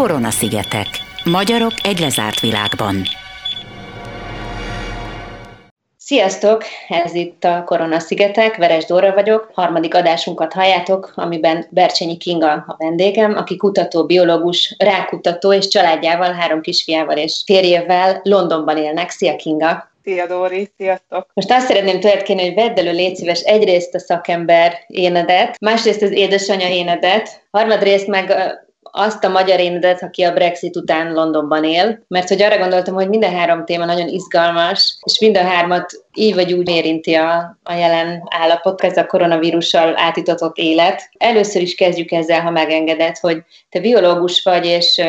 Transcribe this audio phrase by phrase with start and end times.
[0.00, 0.86] Korona-szigetek.
[1.24, 3.02] Magyarok egy lezárt világban.
[5.96, 6.64] Sziasztok!
[6.88, 9.50] Ez itt a Korona-szigetek, Veres Dóra vagyok.
[9.54, 16.60] Harmadik adásunkat halljátok, amiben Bercsényi Kinga a vendégem, aki kutató, biológus, rákutató és családjával, három
[16.60, 19.10] kisfiával és férjével Londonban élnek.
[19.10, 19.90] Szia Kinga!
[20.04, 21.26] Szia Dóri, sziasztok!
[21.34, 26.02] Most azt szeretném tőled kérni, hogy vedd elő, légy szíves, egyrészt a szakember énedet, másrészt
[26.02, 28.34] az édesanyja énedet, harmadrészt meg
[28.92, 33.08] azt a magyar énedet, aki a Brexit után Londonban él, mert hogy arra gondoltam, hogy
[33.08, 37.72] minden három téma nagyon izgalmas, és mind a hármat így vagy úgy érinti a, a
[37.72, 41.10] jelen állapot, ez a koronavírussal átitatott élet.
[41.18, 45.00] Először is kezdjük ezzel, ha megengedett, hogy te biológus vagy, és,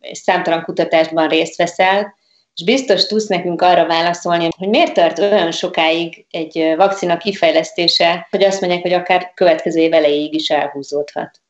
[0.00, 2.18] és számtalan kutatásban részt veszel,
[2.54, 8.44] és biztos tudsz nekünk arra válaszolni, hogy miért tart olyan sokáig egy vakcina kifejlesztése, hogy
[8.44, 11.40] azt mondják, hogy akár következő év elejéig is elhúzódhat.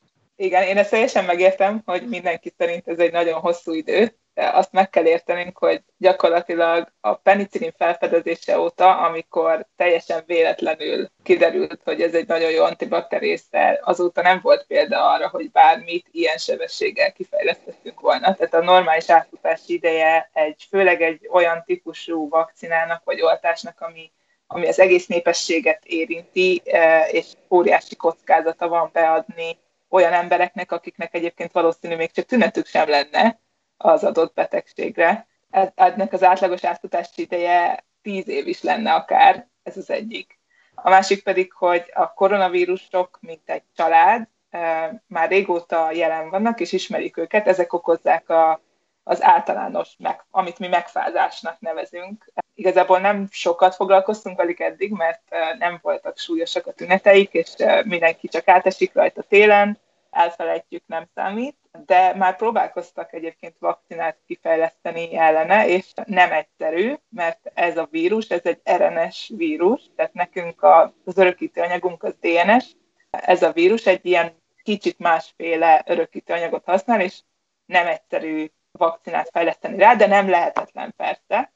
[0.41, 4.71] Igen, én ezt teljesen megértem, hogy mindenki szerint ez egy nagyon hosszú idő, de azt
[4.71, 12.13] meg kell értenünk, hogy gyakorlatilag a penicillin felfedezése óta, amikor teljesen véletlenül kiderült, hogy ez
[12.13, 18.35] egy nagyon jó antibakteriészer, azóta nem volt példa arra, hogy bármit ilyen sebességgel kifejlesztettünk volna.
[18.35, 24.11] Tehát a normális átfutási ideje egy, főleg egy olyan típusú vakcinának vagy oltásnak, ami
[24.53, 29.57] ami az egész népességet érinti, eh, és óriási kockázata van beadni
[29.91, 33.39] olyan embereknek, akiknek egyébként valószínű még csak tünetük sem lenne
[33.77, 35.27] az adott betegségre.
[35.75, 40.39] Ennek az átlagos átfutási ideje tíz év is lenne akár, ez az egyik.
[40.75, 46.71] A másik pedig, hogy a koronavírusok, mint egy család, eh, már régóta jelen vannak, és
[46.71, 48.61] ismerik őket, ezek okozzák a,
[49.03, 52.31] az általános, meg, amit mi megfázásnak nevezünk.
[52.53, 55.21] Igazából nem sokat foglalkoztunk velük eddig, mert
[55.57, 59.79] nem voltak súlyosak a tüneteik, és mindenki csak átesik rajta télen,
[60.11, 67.77] elfelejtjük, nem számít, de már próbálkoztak egyébként vakcinát kifejleszteni ellene, és nem egyszerű, mert ez
[67.77, 70.63] a vírus, ez egy RNS vírus, tehát nekünk
[71.05, 72.65] az örökítő anyagunk az DNS,
[73.09, 74.33] ez a vírus egy ilyen
[74.63, 77.19] kicsit másféle örökítő anyagot használ, és
[77.65, 81.53] nem egyszerű vakcinát fejleszteni rá, de nem lehetetlen persze.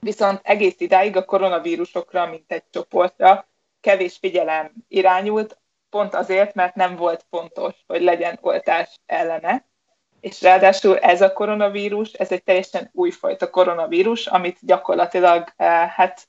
[0.00, 3.46] Viszont egész idáig a koronavírusokra, mint egy csoportra
[3.80, 5.58] kevés figyelem irányult,
[5.90, 9.64] pont azért, mert nem volt fontos, hogy legyen oltás ellene.
[10.20, 16.28] És ráadásul ez a koronavírus, ez egy teljesen újfajta koronavírus, amit gyakorlatilag eh, hát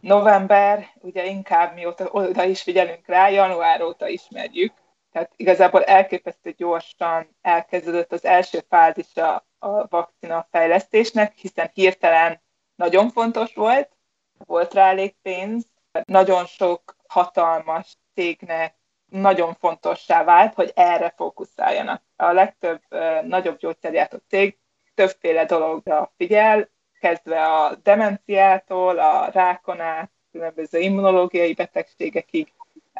[0.00, 4.72] november, ugye inkább mióta oda is figyelünk rá, január óta ismerjük.
[5.12, 12.42] Tehát igazából elképesztő gyorsan elkezdődött az első fázisa a vakcina fejlesztésnek, hiszen hirtelen
[12.74, 13.90] nagyon fontos volt,
[14.38, 15.66] volt rá elég pénz,
[16.04, 18.76] nagyon sok hatalmas cégnek
[19.10, 22.02] nagyon fontossá vált, hogy erre fókuszáljanak.
[22.16, 22.80] A legtöbb
[23.22, 24.58] nagyobb gyógyszergyártó cég
[24.94, 26.68] többféle dologra figyel,
[27.00, 32.52] kezdve a demenciától, a rákon át, különböző immunológiai betegségekig.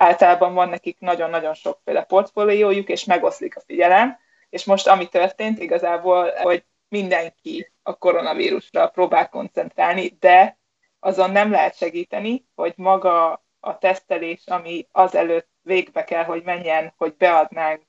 [0.03, 4.19] Általában van nekik nagyon-nagyon sokféle portfóliójuk, és megoszlik a figyelem.
[4.51, 10.59] És most ami történt igazából, hogy mindenki a koronavírusra próbál koncentrálni, de
[11.01, 17.15] azon nem lehet segíteni, hogy maga a tesztelés, ami azelőtt végbe kell, hogy menjen, hogy
[17.17, 17.83] beadnánk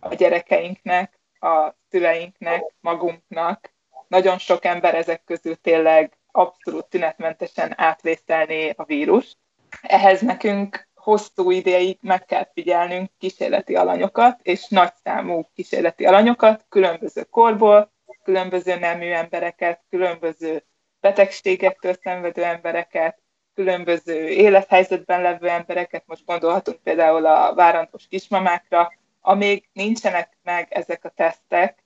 [0.00, 3.74] a gyerekeinknek, a szüleinknek, magunknak.
[4.08, 9.36] Nagyon sok ember ezek közül tényleg abszolút tünetmentesen átvészelné a vírust.
[9.82, 17.92] Ehhez nekünk hosszú ideig meg kell figyelnünk kísérleti alanyokat, és nagyszámú kísérleti alanyokat, különböző korból,
[18.22, 20.64] különböző nemű embereket, különböző
[21.00, 23.18] betegségektől szenvedő embereket,
[23.54, 31.08] különböző élethelyzetben levő embereket, most gondolhatunk például a várandós kismamákra, amíg nincsenek meg ezek a
[31.08, 31.84] tesztek,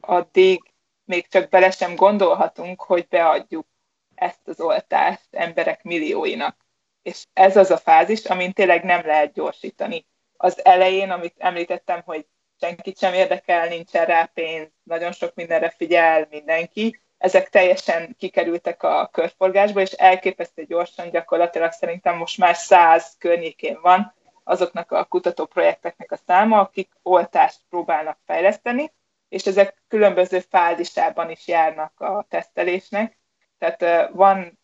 [0.00, 0.72] addig
[1.04, 3.66] még csak bele sem gondolhatunk, hogy beadjuk
[4.14, 6.65] ezt az oltást emberek millióinak.
[7.06, 10.06] És ez az a fázis, amin tényleg nem lehet gyorsítani.
[10.36, 12.26] Az elején, amit említettem, hogy
[12.60, 19.08] senkit sem érdekel, nincsen rá pénz, nagyon sok mindenre figyel mindenki, ezek teljesen kikerültek a
[19.12, 24.14] körforgásba, és elképesztő gyorsan gyakorlatilag szerintem most már száz környékén van
[24.44, 28.92] azoknak a kutatóprojekteknek a száma, akik oltást próbálnak fejleszteni,
[29.28, 33.18] és ezek különböző fázisában is járnak a tesztelésnek.
[33.58, 34.58] Tehát van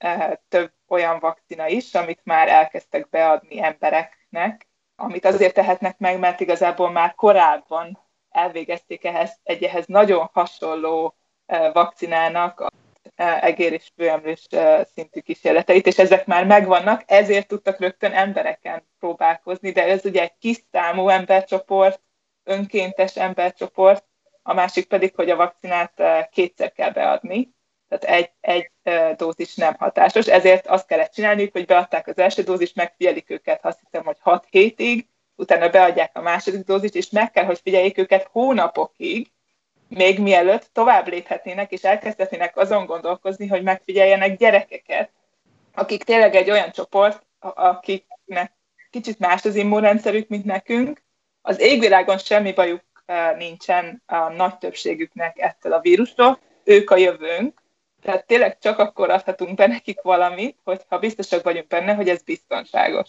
[0.48, 6.90] több olyan vakcina is, amit már elkezdtek beadni embereknek, amit azért tehetnek meg, mert igazából
[6.90, 7.98] már korábban
[8.30, 11.16] elvégezték ehhez egy ehhez nagyon hasonló
[11.72, 12.70] vakcinának a
[13.16, 14.46] egér és főemlős
[14.94, 20.38] szintű kísérleteit, és ezek már megvannak, ezért tudtak rögtön embereken próbálkozni, de ez ugye egy
[20.38, 22.00] kis számú embercsoport,
[22.44, 24.04] önkéntes embercsoport,
[24.42, 27.54] a másik pedig, hogy a vakcinát kétszer kell beadni,
[27.98, 32.76] tehát egy, egy dózis nem hatásos, ezért azt kellett csinálniuk, hogy beadták az első dózist,
[32.76, 35.06] megfigyelik őket, azt hiszem, hogy 6 hétig,
[35.36, 39.30] utána beadják a második dózist, és meg kell, hogy figyeljék őket hónapokig,
[39.88, 45.10] még mielőtt tovább léphetnének, és elkezdhetnének azon gondolkozni, hogy megfigyeljenek gyerekeket,
[45.74, 48.52] akik tényleg egy olyan csoport, akiknek
[48.90, 51.02] kicsit más az immunrendszerük, mint nekünk.
[51.42, 52.82] Az égvilágon semmi bajuk
[53.36, 57.61] nincsen a nagy többségüknek ettől a vírustól, ők a jövőnk,
[58.02, 63.08] tehát tényleg csak akkor adhatunk be nekik valamit, hogyha biztosak vagyunk benne, hogy ez biztonságos.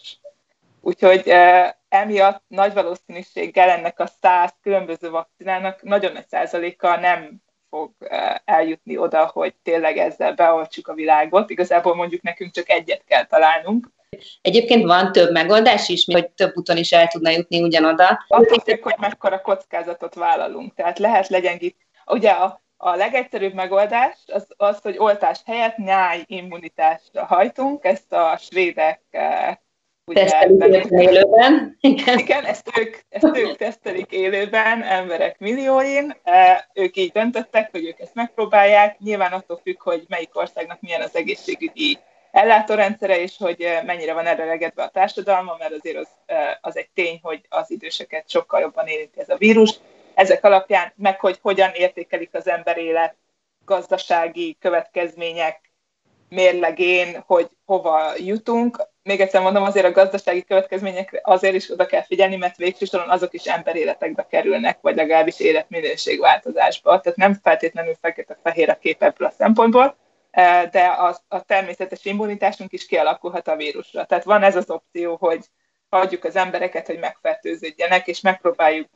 [0.81, 7.35] Úgyhogy e, emiatt nagy valószínűséggel ennek a száz különböző vakcinának nagyon nagy százaléka nem
[7.69, 11.49] fog e, eljutni oda, hogy tényleg ezzel beoltsuk a világot.
[11.49, 13.87] Igazából mondjuk nekünk csak egyet kell találnunk.
[14.41, 18.25] Egyébként van több megoldás is, hogy több úton is el tudna jutni ugyanoda.
[18.27, 20.73] Attól függ, hogy mekkora kockázatot vállalunk.
[20.73, 21.77] Tehát lehet legyengít.
[22.05, 28.37] Ugye a a legegyszerűbb megoldás az, az, hogy oltás helyett nyáj immunitásra hajtunk, ezt a
[28.37, 29.55] svédek eh,
[30.05, 31.77] ugye, tesztelik élőben.
[31.79, 32.17] Igen.
[32.17, 36.15] Igen, ezt ők, ezt ők tesztelik élőben, emberek millióin.
[36.23, 38.99] Eh, ők így döntöttek, hogy ők ezt megpróbálják.
[38.99, 41.97] Nyilván attól függ, hogy melyik országnak milyen az egészségügyi
[42.31, 46.07] ellátórendszere, és hogy eh, mennyire van erre regedve a társadalma, mert azért az,
[46.61, 49.79] az egy tény, hogy az időseket sokkal jobban érinti ez a vírus
[50.13, 53.15] ezek alapján, meg hogy hogyan értékelik az ember élet
[53.65, 55.71] gazdasági következmények
[56.29, 58.87] mérlegén, hogy hova jutunk.
[59.03, 63.33] Még egyszer mondom, azért a gazdasági következményekre azért is oda kell figyelni, mert végső azok
[63.33, 66.99] is emberéletekbe kerülnek, vagy legalábbis életminőségváltozásba.
[66.99, 69.95] Tehát nem feltétlenül fekete-fehér a kép ebből a szempontból,
[70.31, 74.05] eh, de a, a természetes immunitásunk is kialakulhat a vírusra.
[74.05, 75.45] Tehát van ez az opció, hogy
[75.89, 78.87] hagyjuk az embereket, hogy megfertőződjenek, és megpróbáljuk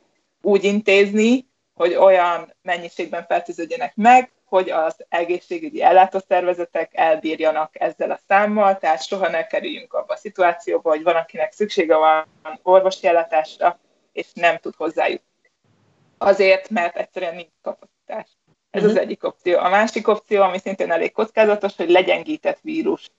[0.42, 8.78] úgy intézni, hogy olyan mennyiségben fertőződjenek meg, hogy az egészségügyi ellátószervezetek elbírjanak ezzel a számmal,
[8.78, 12.26] tehát soha ne kerüljünk abba a szituációba, hogy van, akinek szüksége van
[12.62, 13.78] orvosi ellátásra,
[14.12, 15.50] és nem tud hozzájutni.
[16.18, 18.26] Azért, mert egyszerűen nincs kapacitás.
[18.70, 18.88] Ez uh-huh.
[18.88, 19.02] az mhm.
[19.02, 19.58] egyik opció.
[19.58, 23.10] A másik opció, ami szintén elég kockázatos, hogy legyengített vírus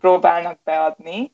[0.00, 1.32] próbálnak beadni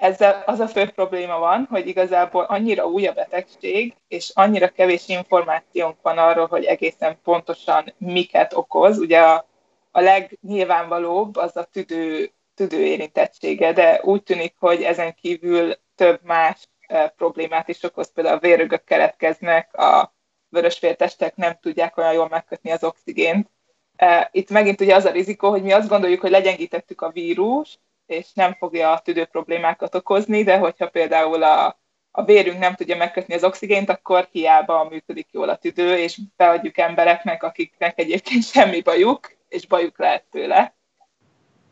[0.00, 5.08] ezzel az a fő probléma van, hogy igazából annyira új a betegség, és annyira kevés
[5.08, 8.98] információnk van arról, hogy egészen pontosan miket okoz.
[8.98, 9.46] Ugye a,
[9.90, 16.68] a legnyilvánvalóbb az a tüdő, tüdő érintettsége, de úgy tűnik, hogy ezen kívül több más
[16.86, 20.14] e, problémát is okoz, például a vérögök keletkeznek, a
[20.48, 23.50] vörösvértestek nem tudják olyan jól megkötni az oxigént.
[23.96, 27.78] E, itt megint ugye az a rizikó, hogy mi azt gondoljuk, hogy legyengítettük a vírus,
[28.10, 31.80] és nem fogja a tüdő problémákat okozni, de hogyha például a,
[32.10, 36.78] a vérünk nem tudja megkötni az oxigént, akkor hiába működik jól a tüdő, és beadjuk
[36.78, 40.74] embereknek, akiknek egyébként semmi bajuk, és bajuk lehet tőle.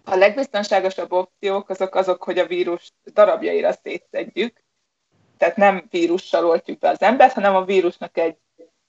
[0.05, 4.63] A legbiztonságosabb opciók azok azok, hogy a vírus darabjaira szétszedjük,
[5.37, 8.37] tehát nem vírussal oltjuk be az embert, hanem a vírusnak egy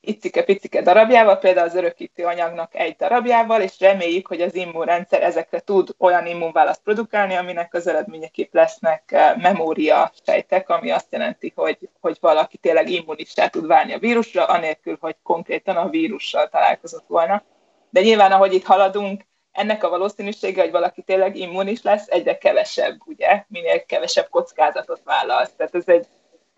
[0.02, 5.90] icike-picike darabjával, például az örökítő anyagnak egy darabjával, és reméljük, hogy az immunrendszer ezekre tud
[5.98, 12.18] olyan immunválaszt produkálni, aminek az eredményeképp lesznek eh, memória sejtek, ami azt jelenti, hogy, hogy
[12.20, 17.44] valaki tényleg immunistá tud válni a vírusra, anélkül, hogy konkrétan a vírussal találkozott volna.
[17.90, 23.02] De nyilván, ahogy itt haladunk, ennek a valószínűsége, hogy valaki tényleg immunis lesz, egyre kevesebb,
[23.06, 25.54] ugye, minél kevesebb kockázatot válasz.
[25.58, 26.08] Tehát ez egy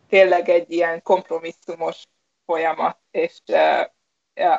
[0.09, 2.03] tényleg egy ilyen kompromisszumos
[2.51, 3.41] folyamat, és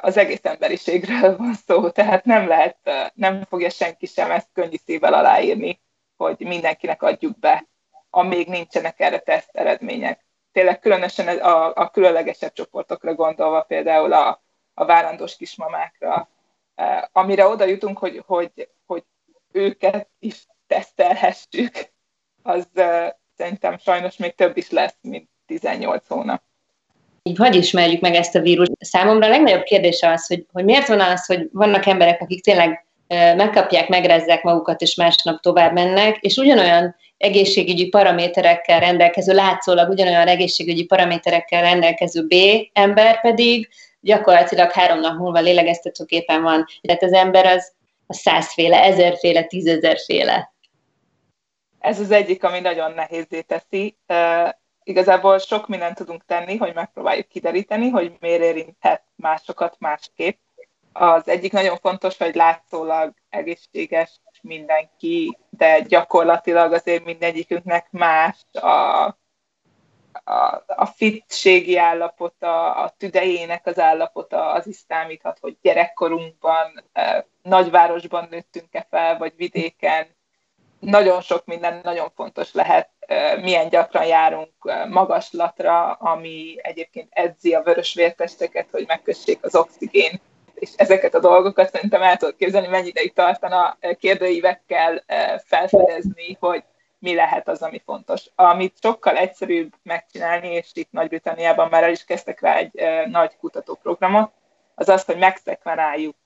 [0.01, 2.77] az egész emberiségről van szó, tehát nem lehet,
[3.15, 5.81] nem fogja senki sem ezt könnyű szívvel aláírni,
[6.17, 7.69] hogy mindenkinek adjuk be,
[8.11, 10.25] amíg nincsenek erre teszt eredmények.
[10.53, 14.43] Tényleg különösen a, a különlegesebb csoportokra gondolva, például a,
[14.75, 16.29] a várandós kismamákra,
[17.13, 19.05] amire oda jutunk, hogy, hogy, hogy
[19.53, 21.73] őket is tesztelhessük,
[22.43, 22.69] az
[23.37, 26.43] szerintem sajnos még több is lesz, mint 18 hónap
[27.23, 28.71] így hogy ismerjük meg ezt a vírust.
[28.79, 32.87] Számomra a legnagyobb kérdés az, hogy, hogy miért van az, hogy vannak emberek, akik tényleg
[33.37, 40.85] megkapják, megrezzek magukat, és másnap tovább mennek, és ugyanolyan egészségügyi paraméterekkel rendelkező, látszólag ugyanolyan egészségügyi
[40.85, 42.35] paraméterekkel rendelkező B
[42.73, 43.69] ember pedig
[44.01, 46.67] gyakorlatilag három nap múlva lélegeztetőképpen van.
[46.81, 47.73] Tehát az ember az
[48.07, 50.53] a százféle, ezerféle, tízezerféle.
[51.79, 53.97] Ez az egyik, ami nagyon nehézé teszi
[54.85, 60.39] igazából sok mindent tudunk tenni, hogy megpróbáljuk kideríteni, hogy miért érinthet másokat másképp.
[60.93, 69.17] Az egyik nagyon fontos, hogy látszólag egészséges mindenki, de gyakorlatilag azért mindegyikünknek más a
[70.25, 76.85] a, a fitségi állapota, a tüdejének az állapota, az is számíthat, hogy gyerekkorunkban,
[77.43, 80.07] nagyvárosban nőttünk-e fel, vagy vidéken.
[80.79, 82.91] Nagyon sok minden nagyon fontos lehet,
[83.41, 84.51] milyen gyakran járunk
[84.89, 90.21] magaslatra, ami egyébként edzi a vörös vértesteket, hogy megkössék az oxigén
[90.63, 95.05] és ezeket a dolgokat szerintem el tudod képzelni, mennyi ideig tartana kérdőívekkel
[95.45, 96.65] felfedezni, hogy
[96.99, 98.27] mi lehet az, ami fontos.
[98.35, 104.33] Amit sokkal egyszerűbb megcsinálni, és itt Nagy-Britanniában már el is kezdtek rá egy nagy kutatóprogramot,
[104.75, 106.17] az az, hogy megszekvenáljuk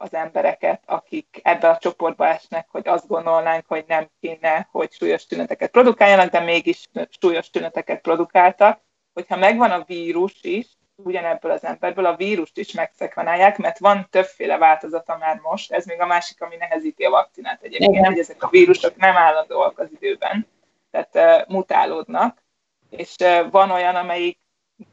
[0.00, 5.26] az embereket, akik ebbe a csoportba esnek, hogy azt gondolnánk, hogy nem kéne, hogy súlyos
[5.26, 6.84] tüneteket produkáljanak, de mégis
[7.20, 8.80] súlyos tüneteket produkáltak.
[9.12, 14.58] Hogyha megvan a vírus is, ugyanebből az emberből a vírust is megszekvenálják, mert van többféle
[14.58, 18.04] változata már most, ez még a másik, ami nehezíti a vakcinát egyébként, Igen.
[18.04, 20.46] hogy ezek a vírusok nem állandóak az időben,
[20.90, 22.42] tehát uh, mutálódnak,
[22.90, 24.38] és uh, van olyan, amelyik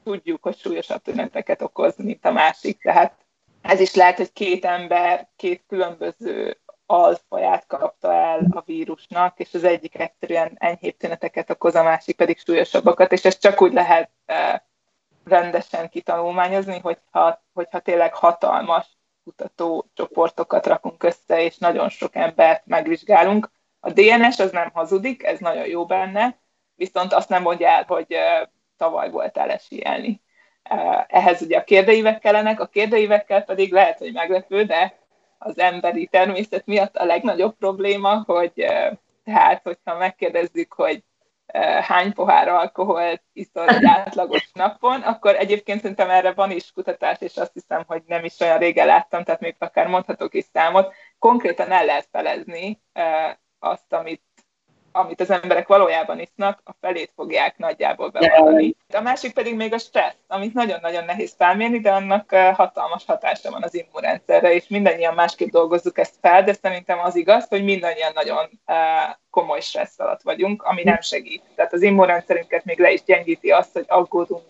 [0.04, 3.25] tudjuk, hogy súlyosabb tüneteket okoz, mint a másik, tehát
[3.66, 9.64] ez is lehet, hogy két ember két különböző alfaját kapta el a vírusnak, és az
[9.64, 14.60] egyik egyszerűen enyhébb tüneteket okoz, a másik pedig súlyosabbakat, és ez csak úgy lehet uh,
[15.24, 18.88] rendesen kitanulmányozni, hogyha, hogyha tényleg hatalmas
[19.24, 23.52] kutatócsoportokat rakunk össze, és nagyon sok embert megvizsgálunk.
[23.80, 26.38] A DNS az nem hazudik, ez nagyon jó benne,
[26.76, 28.16] viszont azt nem mondja el, hogy
[28.78, 30.22] tavaly voltál esélni.
[31.08, 34.98] Ehhez ugye a kérdeívek kellenek, a kérdeívekkel pedig lehet, hogy meglepő, de
[35.38, 38.66] az emberi természet miatt a legnagyobb probléma, hogy
[39.24, 41.04] tehát, hogyha megkérdezzük, hogy
[41.82, 47.38] hány pohár alkoholt iszol egy átlagos napon, akkor egyébként szerintem erre van is kutatás, és
[47.38, 51.72] azt hiszem, hogy nem is olyan régen láttam, tehát még akár mondhatok is számot, konkrétan
[51.72, 52.82] el lehet felezni
[53.60, 54.24] azt, amit
[54.96, 58.76] amit az emberek valójában isznak, a felét fogják nagyjából bevallani.
[58.94, 63.64] A másik pedig még a stressz, amit nagyon-nagyon nehéz felmérni, de annak hatalmas hatása van
[63.64, 68.50] az immunrendszerre, és mindannyian másképp dolgozzuk ezt fel, de szerintem az igaz, hogy mindannyian nagyon
[69.30, 71.44] komoly stressz alatt vagyunk, ami nem segít.
[71.56, 74.44] Tehát az immunrendszerünket még le is gyengíti azt, hogy aggódunk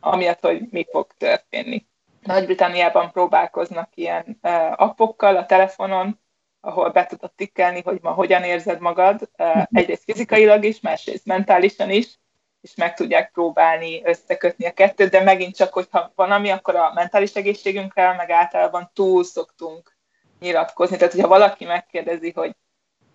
[0.00, 1.86] amiatt, hogy mi fog történni.
[2.22, 4.38] Nagy-Britanniában próbálkoznak ilyen
[4.76, 6.20] appokkal a telefonon,
[6.60, 9.30] ahol be tudod tikkelni, hogy ma hogyan érzed magad,
[9.70, 12.18] egyrészt fizikailag is, másrészt mentálisan is,
[12.60, 16.92] és meg tudják próbálni összekötni a kettőt, de megint csak, hogyha van ami, akkor a
[16.94, 19.96] mentális egészségünkkel meg általában túl szoktunk
[20.40, 20.96] nyilatkozni.
[20.96, 22.56] Tehát, hogyha valaki megkérdezi, hogy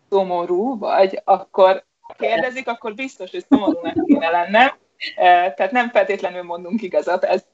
[0.09, 1.85] szomorú vagy, akkor
[2.17, 4.71] kérdezik, akkor biztos, hogy szomorúnak kéne lennem.
[5.55, 7.45] Tehát nem feltétlenül mondunk igazat, ez,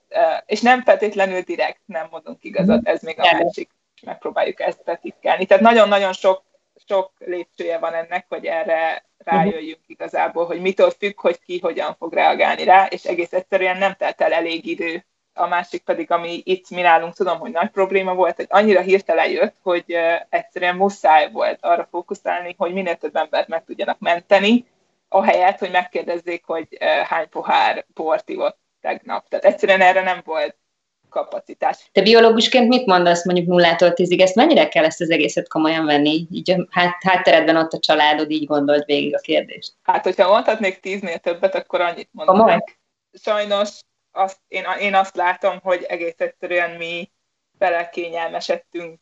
[0.46, 3.70] és nem feltétlenül direkt nem mondunk igazat, ez még a másik
[4.02, 5.46] megpróbáljuk ezt betikkelni.
[5.46, 6.44] Tehát nagyon-nagyon sok,
[6.88, 12.14] sok lépcsője van ennek, hogy erre rájöjjünk igazából, hogy mitől függ, hogy ki hogyan fog
[12.14, 15.06] reagálni rá, és egész egyszerűen nem telt el elég idő.
[15.34, 19.30] A másik pedig, ami itt mi nálunk tudom, hogy nagy probléma volt, hogy annyira hirtelen
[19.30, 19.98] jött, hogy
[20.30, 24.66] egyszerűen muszáj volt arra fókuszálni, hogy minél több embert meg tudjanak menteni,
[25.10, 26.78] ahelyett, hogy megkérdezzék, hogy
[27.08, 29.28] hány pohár bort ivott tegnap.
[29.28, 30.56] Tehát egyszerűen erre nem volt
[31.12, 31.90] kapacitás.
[31.92, 34.22] Te biológusként mit mondasz mondjuk nullától tízig?
[34.22, 36.28] Ezt mennyire kell ezt az egészet komolyan venni?
[36.32, 39.74] Így hát, hátteredben ott a családod, így gondolt végig a kérdést.
[39.84, 42.80] Hát, hogyha mondhatnék tíznél többet, akkor annyit mondanék.
[43.14, 43.70] Sajnos
[44.12, 47.12] azt, én, én azt látom, hogy egész egyszerűen mi
[47.58, 49.00] belekényelmesedtünk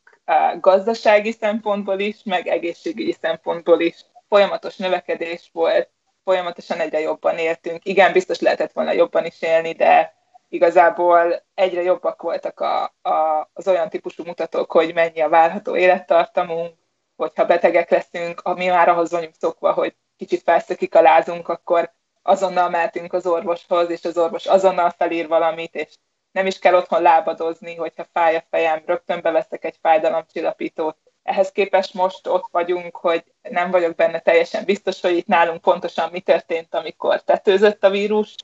[0.59, 3.95] gazdasági szempontból is, meg egészségügyi szempontból is.
[4.27, 5.89] Folyamatos növekedés volt,
[6.23, 7.85] folyamatosan egyre jobban éltünk.
[7.85, 10.18] Igen, biztos lehetett volna jobban is élni, de
[10.49, 16.73] igazából egyre jobbak voltak a, a, az olyan típusú mutatók, hogy mennyi a várható élettartamunk,
[17.15, 22.69] hogyha betegek leszünk, ami már ahhoz vagyunk szokva, hogy kicsit felszökik a lázunk, akkor azonnal
[22.69, 25.95] mehetünk az orvoshoz, és az orvos azonnal felír valamit, és
[26.31, 30.97] nem is kell otthon lábadozni, hogyha fáj a fejem, rögtön beveszek egy fájdalomcsillapítót.
[31.23, 36.09] Ehhez képest most ott vagyunk, hogy nem vagyok benne teljesen biztos, hogy itt nálunk pontosan
[36.11, 38.35] mi történt, amikor tetőzött a vírus,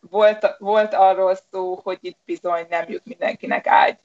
[0.00, 3.98] volt, volt arról szó, hogy itt bizony nem jut mindenkinek ágy.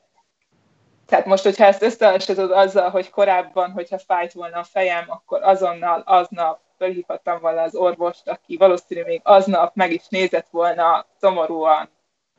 [1.05, 6.03] Tehát most, hogyha ezt összehasonlítod azzal, hogy korábban, hogyha fájt volna a fejem, akkor azonnal
[6.05, 11.89] aznap fölhívhattam volna az orvost, aki valószínű még aznap meg is nézett volna szomorúan,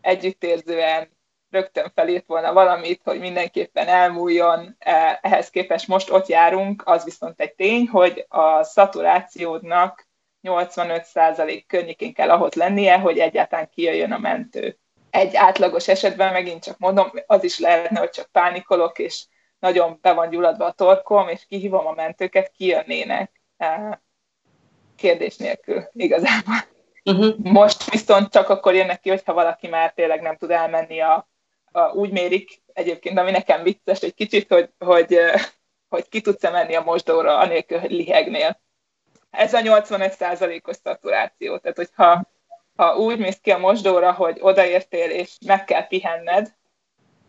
[0.00, 1.11] együttérzően,
[1.50, 4.76] rögtön felírt volna valamit, hogy mindenképpen elmúljon.
[5.21, 10.07] Ehhez képest most ott járunk, az viszont egy tény, hogy a szaturációdnak
[10.42, 14.78] 85% környékén kell ahhoz lennie, hogy egyáltalán kijöjjön a mentő.
[15.11, 19.25] Egy átlagos esetben megint csak mondom, az is lehetne, hogy csak pánikolok, és
[19.58, 23.40] nagyon be van gyulladva a torkom, és kihívom a mentőket, kijönnének
[24.96, 26.54] kérdés nélkül igazából.
[27.04, 27.34] Uh-huh.
[27.38, 31.28] Most viszont csak akkor jönnek ki, hogyha valaki már tényleg nem tud elmenni a,
[31.72, 35.18] a úgy mérik egyébként, ami nekem vicces egy kicsit, hogy, hogy,
[35.88, 38.62] hogy ki tudsz menni a mosdóra, anélkül, hogy lihegnél.
[39.33, 41.59] Ez a 85%-os szaturáció.
[41.59, 42.31] Tehát, hogyha
[42.77, 46.55] ha úgy mész ki a mosdóra, hogy odaértél, és meg kell pihenned,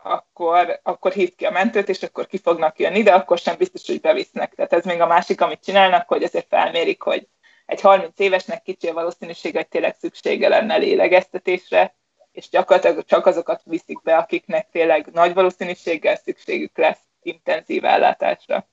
[0.02, 3.86] akkor, akkor hívd ki a mentőt, és akkor ki fognak jönni, de akkor sem biztos,
[3.86, 4.54] hogy bevisznek.
[4.54, 7.28] Tehát ez még a másik, amit csinálnak, hogy azért felmérik, hogy
[7.66, 11.94] egy 30 évesnek kicsi a valószínűség, hogy tényleg szüksége lenne lélegeztetésre,
[12.32, 18.68] és gyakorlatilag csak azokat viszik be, akiknek tényleg nagy valószínűséggel szükségük lesz intenzív ellátásra.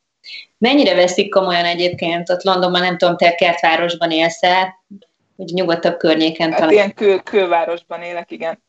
[0.58, 4.80] Mennyire veszik komolyan egyébként ott Londonban, nem tudom, te kertvárosban élsz -e,
[5.36, 6.74] hogy nyugodtabb környéken hát talán?
[6.74, 8.64] ilyen kül, külvárosban élek, igen.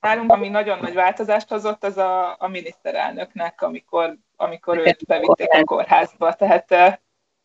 [0.00, 5.64] Nálunk, ami nagyon nagy változást hozott, az a, a miniszterelnöknek, amikor, amikor őt bevitték a
[5.64, 6.32] kórházba.
[6.32, 7.00] Tehát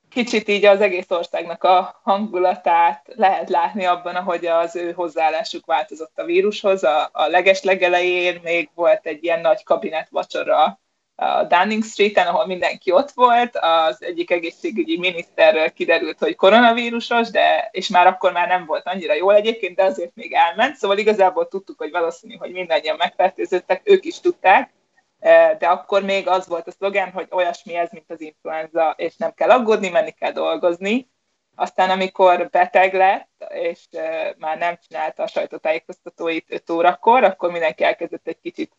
[0.09, 6.19] kicsit így az egész országnak a hangulatát lehet látni abban, ahogy az ő hozzáállásuk változott
[6.19, 6.83] a vírushoz.
[6.83, 10.79] A, a leges legelején még volt egy ilyen nagy kabinet vacsora
[11.15, 17.69] a Downing Street-en, ahol mindenki ott volt, az egyik egészségügyi miniszterről kiderült, hogy koronavírusos, de,
[17.71, 21.47] és már akkor már nem volt annyira jól egyébként, de azért még elment, szóval igazából
[21.47, 24.73] tudtuk, hogy valószínű, hogy mindannyian megfertőzöttek, ők is tudták,
[25.19, 29.15] e, de akkor még az volt a szlogen, hogy olyasmi ez, mint az influenza, és
[29.17, 31.11] nem kell aggódni, menni kell dolgozni.
[31.55, 37.83] Aztán, amikor beteg lett, és e, már nem csinálta a sajtótájékoztatóit 5 órakor, akkor mindenki
[37.83, 38.71] elkezdett egy kicsit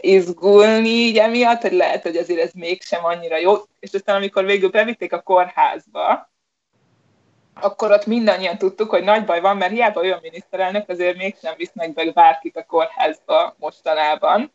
[0.00, 3.54] izgulni így emiatt, hogy lehet, hogy azért ez mégsem annyira jó.
[3.80, 6.32] És aztán, amikor végül bevitték a kórházba,
[7.54, 11.92] akkor ott mindannyian tudtuk, hogy nagy baj van, mert hiába olyan miniszterelnök, azért mégsem visznek
[11.92, 14.52] be bárkit a kórházba mostanában.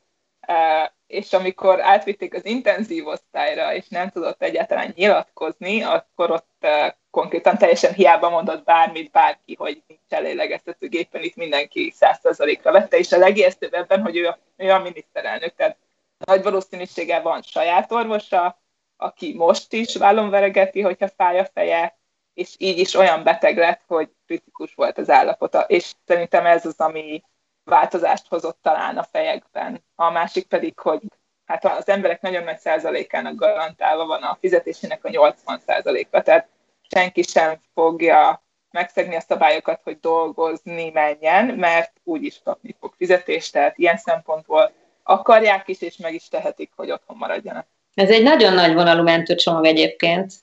[1.07, 6.67] És amikor átvitték az intenzív osztályra, és nem tudott egyáltalán nyilatkozni, akkor ott
[7.11, 13.17] konkrétan teljesen hiába mondott bármit bárki, hogy nincs elélegeztetőgépen, itt mindenki százszerzalékra vette, és a
[13.17, 15.77] legijesztőbb ebben, hogy ő a, ő a miniszterelnök, tehát
[16.17, 18.61] nagy valószínűséggel van saját orvosa,
[18.97, 21.97] aki most is vállon veregeti, hogyha fáj a feje,
[22.33, 26.79] és így is olyan beteg lett, hogy kritikus volt az állapota, és szerintem ez az,
[26.79, 27.23] ami
[27.63, 29.83] változást hozott talán a fejekben.
[29.95, 31.01] A másik pedig, hogy
[31.45, 36.47] hát az emberek nagyon nagy százalékának garantálva van a fizetésének a 80 százaléka, tehát
[36.89, 43.53] senki sem fogja megszegni a szabályokat, hogy dolgozni menjen, mert úgy is kapni fog fizetést,
[43.53, 44.71] tehát ilyen szempontból
[45.03, 47.67] akarják is, és meg is tehetik, hogy otthon maradjanak.
[47.93, 50.33] Ez egy nagyon nagy vonalú mentőcsomag egyébként.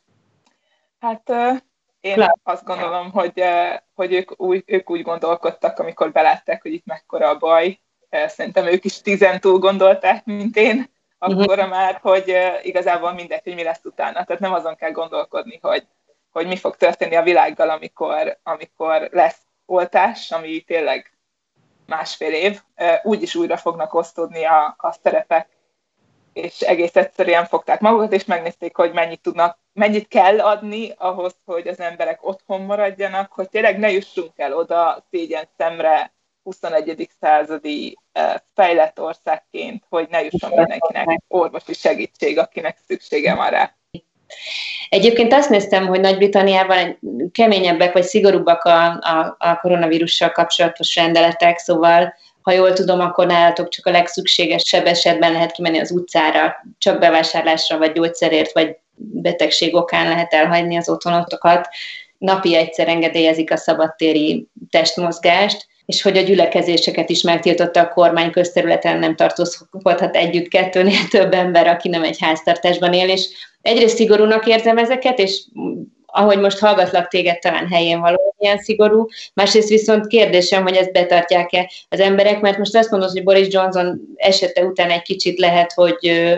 [1.01, 1.31] Hát
[2.01, 2.39] én Lát.
[2.43, 3.43] azt gondolom, hogy,
[3.95, 7.81] hogy ők, úgy, ők úgy gondolkodtak, amikor belátták, hogy itt mekkora a baj.
[8.11, 11.69] Szerintem ők is tizen túl gondolták, mint én, akkor uh-huh.
[11.69, 14.25] már, hogy igazából mindegy, hogy mi lesz utána.
[14.25, 15.87] Tehát nem azon kell gondolkodni, hogy
[16.37, 21.13] hogy mi fog történni a világgal, amikor, amikor lesz oltás, ami tényleg
[21.87, 22.61] másfél év,
[23.03, 25.49] úgyis újra fognak osztódni a, a szerepek,
[26.33, 31.69] és egész egyszerűen fogták magukat, és megnézték, hogy mennyit tudnak, mennyit kell adni ahhoz, hogy
[31.69, 37.09] az emberek otthon maradjanak, hogy tényleg ne jussunk el oda szégyen szemre 21.
[37.21, 37.99] századi
[38.55, 43.77] fejlett országként, hogy ne jusson mindenkinek orvosi segítség, akinek szüksége van rá.
[44.89, 46.99] Egyébként azt néztem, hogy Nagy-Britanniában
[47.33, 52.15] keményebbek vagy szigorúbbak a, a, a koronavírussal kapcsolatos rendeletek, szóval
[52.47, 57.79] ha jól tudom, akkor nálatok csak a legszükségesebb esetben lehet kimenni az utcára, csak bevásárlásra,
[57.79, 61.69] vagy gyógyszerért, vagy betegség okán lehet elhagyni az otthonotokat.
[62.19, 68.99] Napi egyszer engedélyezik a szabadtéri testmozgást, és hogy a gyülekezéseket is megtiltotta a kormány közterületen,
[68.99, 73.29] nem tartózkodhat együtt kettőnél több ember, aki nem egy háztartásban él, és
[73.67, 75.43] egyrészt szigorúnak érzem ezeket, és
[76.07, 79.07] ahogy most hallgatlak téged, talán helyén való ilyen szigorú.
[79.35, 84.01] Másrészt viszont kérdésem, hogy ezt betartják-e az emberek, mert most azt mondod, hogy Boris Johnson
[84.17, 86.33] esete után egy kicsit lehet, hogy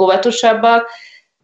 [0.00, 0.90] óvatosabbak,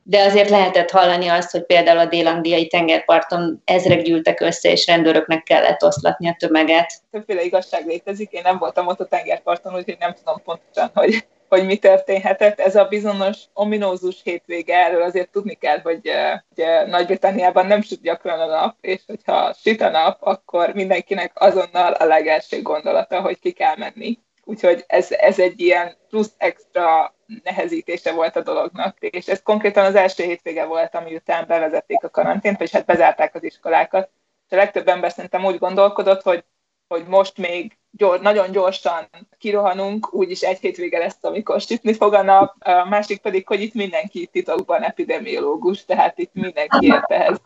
[0.02, 5.42] de azért lehetett hallani azt, hogy például a dél-angliai tengerparton ezrek gyűltek össze, és rendőröknek
[5.42, 6.92] kellett oszlatni a tömeget.
[7.10, 11.66] Többféle igazság létezik, én nem voltam ott a tengerparton, úgyhogy nem tudom pontosan, hogy hogy
[11.66, 12.60] mi történhetett.
[12.60, 16.12] Ez a bizonyos ominózus hétvége, erről azért tudni kell, hogy
[16.52, 21.92] ugye, Nagy-Britanniában nem süt gyakran a nap, és hogyha süt a nap, akkor mindenkinek azonnal
[21.92, 24.18] a legelső gondolata, hogy ki kell menni.
[24.44, 28.96] Úgyhogy ez, ez egy ilyen plusz extra nehezítése volt a dolognak.
[29.00, 33.34] És ez konkrétan az első hétvége volt, ami után bevezették a karantént, vagy hát bezárták
[33.34, 34.10] az iskolákat.
[34.48, 36.44] És a legtöbb ember szerintem úgy gondolkodott, hogy,
[36.88, 42.22] hogy most még gyors, nagyon gyorsan kirohanunk, úgyis egy hétvége lesz, amikor sütni fog a
[42.22, 47.40] nap, a másik pedig, hogy itt mindenki titokban epidemiológus, tehát itt mindenki ért ehhez,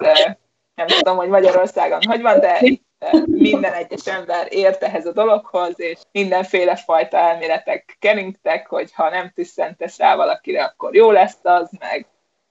[0.74, 2.84] nem tudom, hogy Magyarországon hogy van, de itt
[3.26, 9.30] minden egyes ember ért ehhez a dologhoz, és mindenféle fajta elméletek keringtek, hogy ha nem
[9.34, 12.06] tüsszentesz rá valakire, akkor jó lesz az, meg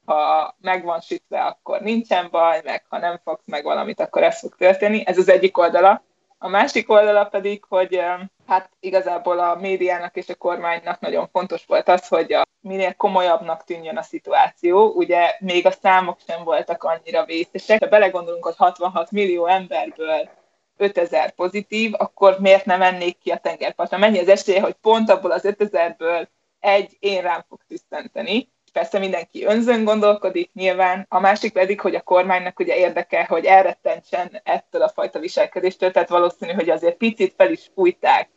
[0.05, 4.39] ha meg van sütve, akkor nincsen baj, meg ha nem fogsz meg valamit, akkor ez
[4.39, 5.03] fog történni.
[5.05, 6.03] Ez az egyik oldala.
[6.43, 8.01] A másik oldala pedig, hogy
[8.47, 13.63] hát igazából a médiának és a kormánynak nagyon fontos volt az, hogy a minél komolyabbnak
[13.63, 14.91] tűnjön a szituáció.
[14.91, 17.83] Ugye még a számok sem voltak annyira vészesek.
[17.83, 20.29] Ha belegondolunk, hogy 66 millió emberből
[20.77, 23.97] 5000 pozitív, akkor miért nem mennék ki a tengerpartra?
[23.97, 26.27] Mennyi az esélye, hogy pont abból az 5000-ből
[26.59, 28.49] egy én rám fog tüsszenteni?
[28.71, 34.41] Persze mindenki önzön gondolkodik nyilván, a másik pedig, hogy a kormánynak ugye érdeke, hogy elrettentsen
[34.43, 38.29] ettől a fajta viselkedéstől, tehát valószínű, hogy azért picit fel is fújták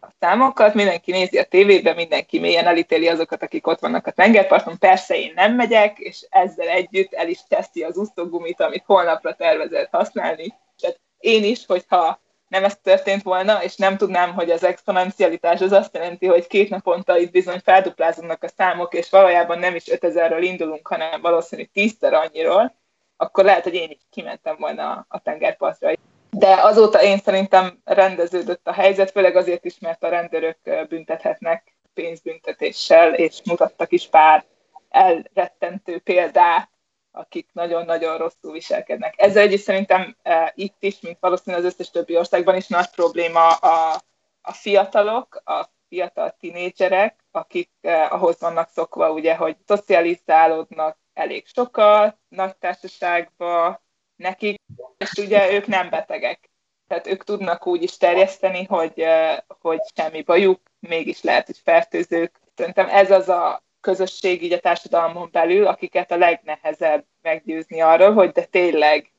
[0.00, 4.78] a számokat, mindenki nézi a tévébe, mindenki mélyen elítéli azokat, akik ott vannak a tengerparton.
[4.78, 9.88] Persze én nem megyek, és ezzel együtt el is teszi az úszógumit, amit holnapra tervezett
[9.90, 10.54] használni.
[10.80, 15.72] Tehát én is, hogyha nem ez történt volna, és nem tudnám, hogy az exponencialitás az
[15.72, 20.40] azt jelenti, hogy két naponta itt bizony felduplázódnak a számok, és valójában nem is 5000-ről
[20.40, 22.74] indulunk, hanem valószínű tízszer annyiról,
[23.16, 25.92] akkor lehet, hogy én is kimentem volna a tengerpartra.
[26.30, 30.58] De azóta én szerintem rendeződött a helyzet, főleg azért is, mert a rendőrök
[30.88, 34.44] büntethetnek pénzbüntetéssel, és mutattak is pár
[34.88, 36.69] elrettentő példát
[37.12, 39.14] akik nagyon-nagyon rosszul viselkednek.
[39.16, 43.48] Ezzel együtt szerintem e, itt is, mint valószínűleg az összes többi országban is nagy probléma
[43.48, 44.02] a,
[44.42, 52.16] a fiatalok, a fiatal tinédzserek, akik eh, ahhoz vannak szokva, ugye, hogy szocializálódnak elég sokat,
[52.28, 53.82] nagy társaságba,
[54.16, 54.60] nekik,
[54.98, 56.50] és ugye ők nem betegek.
[56.86, 62.40] Tehát ők tudnak úgy is terjeszteni, hogy, eh, hogy semmi bajuk, mégis lehet, hogy fertőzők.
[62.54, 68.30] Szerintem ez az a közösség így a társadalmon belül, akiket a legnehezebb meggyőzni arról, hogy
[68.30, 69.12] de tényleg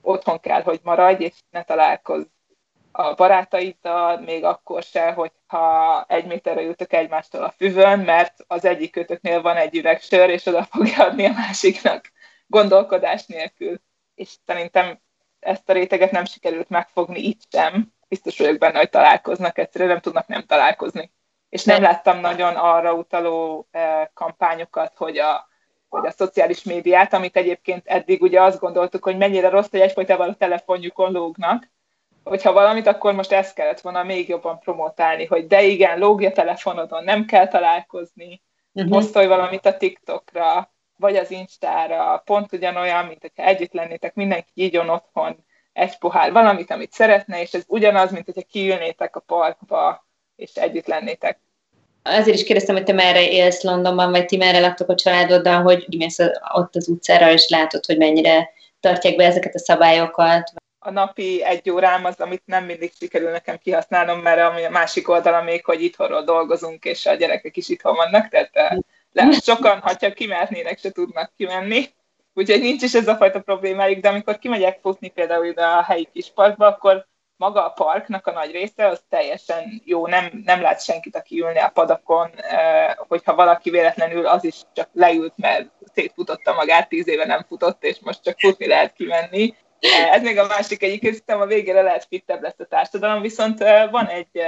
[0.00, 2.26] otthon kell, hogy maradj, és ne találkozz
[2.92, 8.92] a barátaiddal, még akkor se, hogyha egy méterre jutok egymástól a füvön, mert az egyik
[8.92, 12.12] kötöknél van egy üveg sör, és oda fogja adni a másiknak
[12.46, 13.80] gondolkodás nélkül.
[14.14, 15.00] És szerintem
[15.40, 17.92] ezt a réteget nem sikerült megfogni itt sem.
[18.08, 21.10] Biztos vagyok benne, hogy találkoznak, egyszerűen nem tudnak nem találkozni
[21.48, 25.48] és nem láttam nagyon arra utaló eh, kampányokat, hogy a,
[25.88, 30.28] hogy a szociális médiát, amit egyébként eddig ugye azt gondoltuk, hogy mennyire rossz, hogy egyfolytában
[30.28, 31.70] a telefonjukon lógnak,
[32.24, 37.04] hogyha valamit, akkor most ezt kellett volna még jobban promotálni, hogy de igen, lógja telefonodon,
[37.04, 38.92] nem kell találkozni, uh-huh.
[38.92, 44.76] posztolj valamit a TikTokra, vagy az Instára, pont ugyanolyan, mint hogyha együtt lennétek, mindenki így
[44.76, 50.05] otthon egy pohár valamit, amit szeretne, és ez ugyanaz, mint hogyha kiülnétek a parkba,
[50.36, 51.38] és együtt lennétek.
[52.02, 55.86] Azért is kérdeztem, hogy te merre élsz Londonban, vagy ti merre laktok a családoddal, hogy
[55.98, 56.18] mész
[56.54, 60.52] ott az utcára, és látod, hogy mennyire tartják be ezeket a szabályokat.
[60.78, 65.42] A napi egy órám az, amit nem mindig sikerül nekem kihasználnom, mert a másik oldala
[65.42, 68.76] még, hogy itthonról dolgozunk, és a gyerekek is itthon vannak, tehát eh,
[69.12, 71.84] lehet, sokan, ha kimehetnének, se tudnak kimenni.
[72.34, 76.08] Úgyhogy nincs is ez a fajta problémájuk, de amikor kimegyek futni például ide a helyi
[76.12, 81.16] kisparkba, akkor maga a parknak a nagy része az teljesen jó, nem, nem lát senkit,
[81.16, 82.30] aki ülni a padakon,
[82.96, 87.98] hogyha valaki véletlenül az is csak leült, mert szétfutotta magát, tíz éve nem futott, és
[88.00, 89.54] most csak futni lehet kimenni.
[90.12, 93.58] Ez még a másik egyik, hiszem a végére lehet fittebb lesz a társadalom, viszont
[93.90, 94.40] van egy,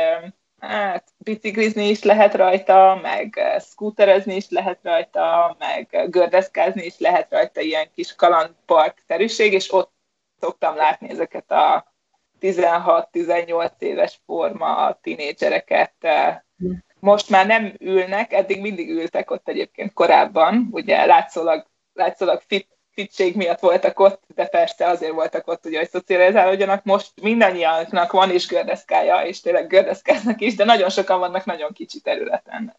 [0.60, 7.60] hát biciklizni is lehet rajta, meg skúterezni is lehet rajta, meg gördeszkázni is lehet rajta,
[7.60, 9.92] ilyen kis kalandpark-szerűség, és ott
[10.40, 11.96] szoktam látni ezeket a
[12.40, 15.92] 16-18 éves forma a tinédzsereket.
[17.00, 23.36] Most már nem ülnek, eddig mindig ültek ott egyébként korábban, ugye látszólag, látszólag fit, fitség
[23.36, 26.84] miatt voltak ott, de persze azért voltak ott, ugye, hogy szocializálódjanak.
[26.84, 32.00] Most mindannyianknak van is gördeszkája, és tényleg gördeszkáznak is, de nagyon sokan vannak nagyon kicsi
[32.00, 32.76] területen.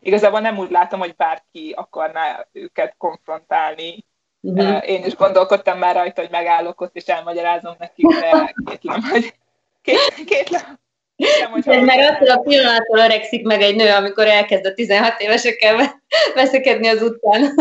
[0.00, 4.04] Igazából nem úgy látom, hogy bárki akarná őket konfrontálni
[4.40, 4.88] Uh-huh.
[4.88, 9.34] Én is gondolkodtam már rajta, hogy megállok ott, és elmagyarázom nekik, de kétlem, hogy
[9.82, 10.78] kétlem, kétlem.
[11.16, 16.00] kétlem mert attól a pillanattól öregszik meg egy nő, amikor elkezd a 16 évesekkel
[16.34, 17.54] veszekedni az utcán.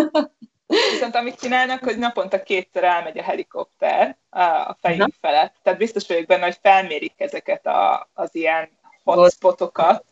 [0.91, 5.55] Viszont amit csinálnak, hogy naponta kétszer elmegy a helikopter a fejünk felett.
[5.63, 8.69] Tehát biztos vagyok benne, hogy felmérik ezeket a, az ilyen
[9.03, 10.03] hotspotokat,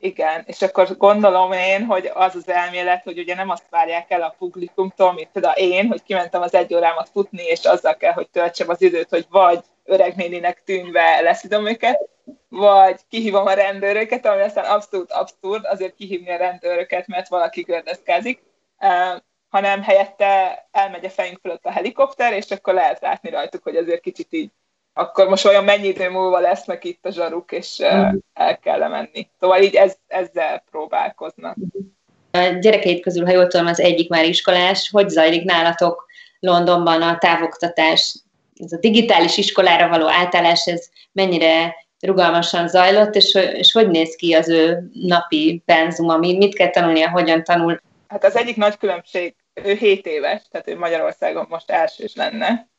[0.00, 4.22] igen, és akkor gondolom én, hogy az az elmélet, hogy ugye nem azt várják el
[4.22, 8.28] a publikumtól, mint például én, hogy kimentem az egy órámat futni, és azzal kell, hogy
[8.28, 12.08] töltsem az időt, hogy vagy öreg néninek tűnve leszidom őket,
[12.48, 18.42] vagy kihívom a rendőröket, ami aztán abszolút abszurd, azért kihívni a rendőröket, mert valaki gördeszkázik,
[19.48, 24.00] hanem helyette elmegy a fejünk fölött a helikopter, és akkor lehet látni rajtuk, hogy azért
[24.00, 24.50] kicsit így
[24.92, 28.16] akkor most olyan mennyi idő múlva lesznek itt a zsaruk, és mm.
[28.32, 29.28] el kell menni.
[29.40, 31.56] Szóval így ez, ezzel próbálkoznak.
[32.30, 34.90] A gyerekeit közül, ha jól tudom, az egyik már iskolás.
[34.90, 36.06] Hogy zajlik nálatok
[36.40, 38.16] Londonban a távoktatás?
[38.56, 44.34] Ez a digitális iskolára való átállás, ez mennyire rugalmasan zajlott, és, és hogy néz ki
[44.34, 47.80] az ő napi penzuma, mit kell tanulnia, hogyan tanul?
[48.08, 52.69] Hát az egyik nagy különbség, ő 7 éves, tehát ő Magyarországon most elsős lenne,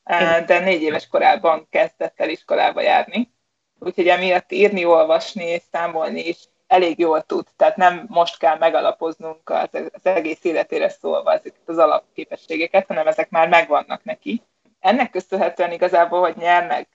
[0.45, 3.31] de négy éves korában kezdett el iskolába járni.
[3.79, 6.37] Úgyhogy emiatt írni, olvasni és számolni is
[6.67, 7.47] elég jól tud.
[7.55, 13.29] Tehát nem most kell megalapoznunk az, az egész életére szólva ezeket az alapképességeket, hanem ezek
[13.29, 14.43] már megvannak neki.
[14.79, 16.87] Ennek köszönhetően igazából, hogy nyernek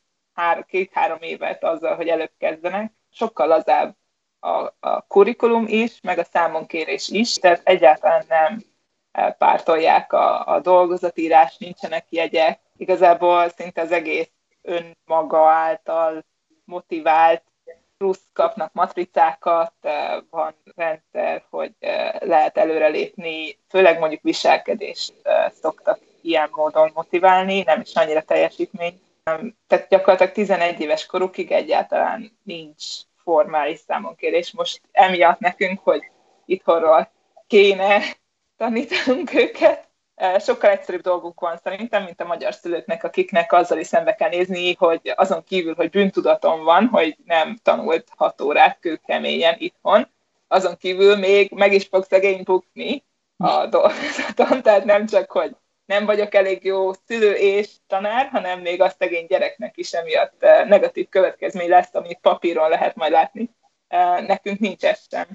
[0.66, 3.96] két-három évet azzal, hogy előbb kezdenek, sokkal lazább
[4.40, 8.64] a, a kurikulum is, meg a számonkérés is, tehát egyáltalán nem
[9.38, 14.30] pártolják a, a dolgozatírás, nincsenek jegyek, igazából szinte az egész
[14.62, 16.24] önmaga által
[16.64, 17.42] motivált,
[17.96, 19.72] plusz kapnak matricákat,
[20.30, 21.72] van rendszer, hogy
[22.18, 25.12] lehet előrelépni, főleg mondjuk viselkedés
[25.60, 29.00] szoktak ilyen módon motiválni, nem is annyira teljesítmény.
[29.66, 32.84] Tehát gyakorlatilag 11 éves korukig egyáltalán nincs
[33.16, 34.52] formális számonkérés.
[34.52, 36.00] Most emiatt nekünk, hogy
[36.44, 37.10] itthonról
[37.46, 38.00] kéne
[38.56, 39.85] tanítanunk őket,
[40.38, 44.74] sokkal egyszerűbb dolguk van szerintem, mint a magyar szülőknek, akiknek azzal is szembe kell nézni,
[44.74, 50.10] hogy azon kívül, hogy bűntudatom van, hogy nem tanult hat órát kőkeményen itthon,
[50.48, 53.04] azon kívül még meg is fog szegény bukni
[53.36, 58.80] a dolgozaton, tehát nem csak, hogy nem vagyok elég jó szülő és tanár, hanem még
[58.80, 63.50] a szegény gyereknek is emiatt negatív következmény lesz, amit papíron lehet majd látni.
[64.26, 65.26] Nekünk nincs ez sem.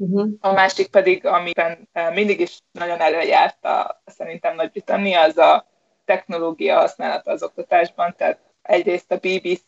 [0.00, 0.30] Uh-huh.
[0.40, 5.66] A másik pedig, amiben eh, mindig is nagyon előjárt a, szerintem Nagy-Britannia, az a
[6.04, 9.66] technológia használata az oktatásban, tehát egyrészt a BBC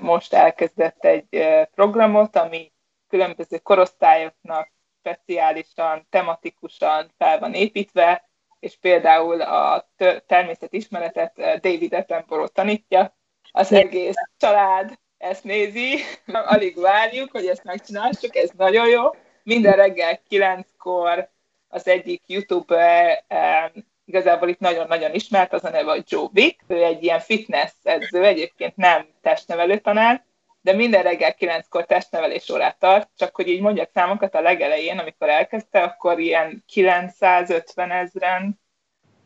[0.00, 2.72] most elkezdett egy eh, programot, ami
[3.08, 8.28] különböző korosztályoknak speciálisan, tematikusan fel van építve,
[8.60, 9.90] és például a
[10.26, 13.16] természetismeretet eh, David Attenborough tanítja,
[13.52, 15.98] az egész család ezt nézi,
[16.54, 19.10] alig várjuk, hogy ezt megcsináljuk, ez nagyon jó
[19.50, 21.30] minden reggel kilenckor
[21.68, 26.84] az egyik YouTube um, igazából itt nagyon-nagyon ismert, az a neve a Joe Vick, ő
[26.84, 30.24] egy ilyen fitness edző, egyébként nem testnevelő tanár,
[30.60, 35.28] de minden reggel kilenckor testnevelés órát tart, csak hogy így mondjak számokat a legelején, amikor
[35.28, 38.60] elkezdte, akkor ilyen 950 ezeren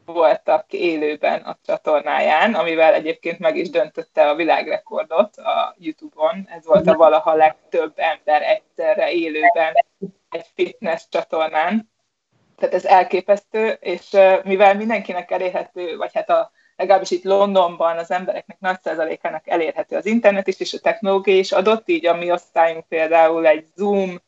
[0.05, 6.49] voltak élőben a csatornáján, amivel egyébként meg is döntötte a világrekordot a YouTube-on.
[6.49, 9.75] Ez volt a valaha legtöbb ember egyszerre élőben
[10.31, 11.93] egy fitness csatornán.
[12.57, 18.61] Tehát ez elképesztő, és mivel mindenkinek elérhető, vagy hát a, legalábbis itt Londonban az embereknek
[18.61, 22.88] nagy százalékának elérhető az internet is, és a technológia is adott, így a mi osztályunk
[22.88, 24.23] például egy Zoom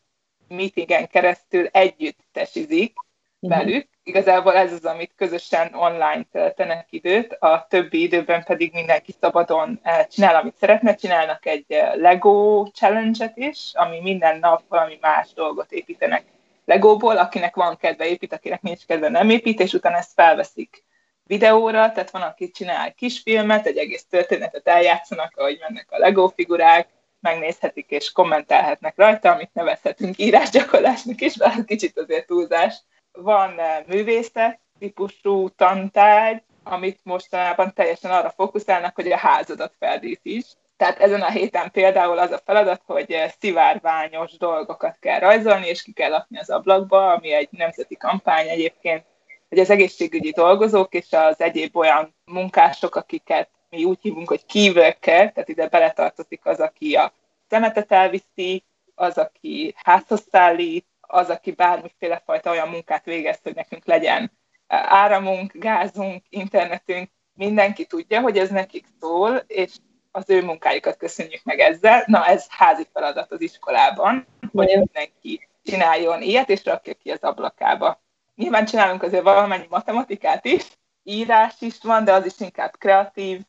[0.49, 2.95] meetingen keresztül együtt tesizik
[3.41, 9.81] velük, igazából ez az, amit közösen online töltenek időt, a többi időben pedig mindenki szabadon
[9.83, 10.95] eh, csinál, amit szeretne.
[10.95, 16.25] Csinálnak egy eh, Lego challenge-et is, ami minden nap valami más dolgot építenek
[16.64, 20.85] Legóból, akinek van kedve épít, akinek nincs kedve nem épít, és utána ezt felveszik
[21.25, 26.88] videóra, tehát van, aki csinál kisfilmet, egy egész történetet eljátszanak, ahogy mennek a Lego figurák,
[27.21, 32.75] megnézhetik és kommentelhetnek rajta, amit nevezhetünk írásgyakorlásnak is, bár kicsit azért túlzás
[33.16, 40.46] van eh, művészet típusú tantárgy, amit mostanában teljesen arra fókuszálnak, hogy a házadat feldíszíts.
[40.76, 45.83] Tehát ezen a héten például az a feladat, hogy eh, szivárványos dolgokat kell rajzolni, és
[45.83, 49.05] ki kell lakni az ablakba, ami egy nemzeti kampány egyébként,
[49.48, 55.31] hogy az egészségügyi dolgozók és az egyéb olyan munkások, akiket mi úgy hívunk, hogy kívülke,
[55.31, 57.12] tehát ide beletartozik az, aki a
[57.48, 63.85] szemetet elviszi, az, aki házhoz szállít, az, aki bármiféle fajta olyan munkát végez, hogy nekünk
[63.85, 64.33] legyen
[64.69, 69.75] áramunk, gázunk, internetünk, mindenki tudja, hogy ez nekik szól, és
[70.11, 72.03] az ő munkájukat köszönjük meg ezzel.
[72.07, 78.03] Na, ez házi feladat az iskolában, hogy mindenki csináljon ilyet, és rakja ki az ablakába.
[78.35, 80.64] Nyilván csinálunk azért valamennyi matematikát is,
[81.03, 83.40] írás is van, de az is inkább kreatív,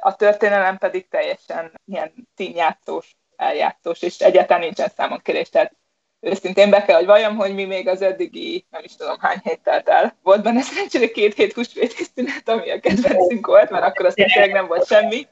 [0.00, 5.72] a történelem pedig teljesen ilyen színjátszós, eljátszós, és egyáltalán nincsen számon kérés, tehát
[6.20, 9.60] őszintén be kell, hogy valljam, hogy mi még az eddigi, nem is tudom hány hét
[9.60, 10.16] telt el.
[10.22, 14.52] Volt benne szerencsére két hét húsvéti szünet, ami a kedvencünk volt, mert akkor aztán tényleg
[14.52, 15.26] nem volt semmi,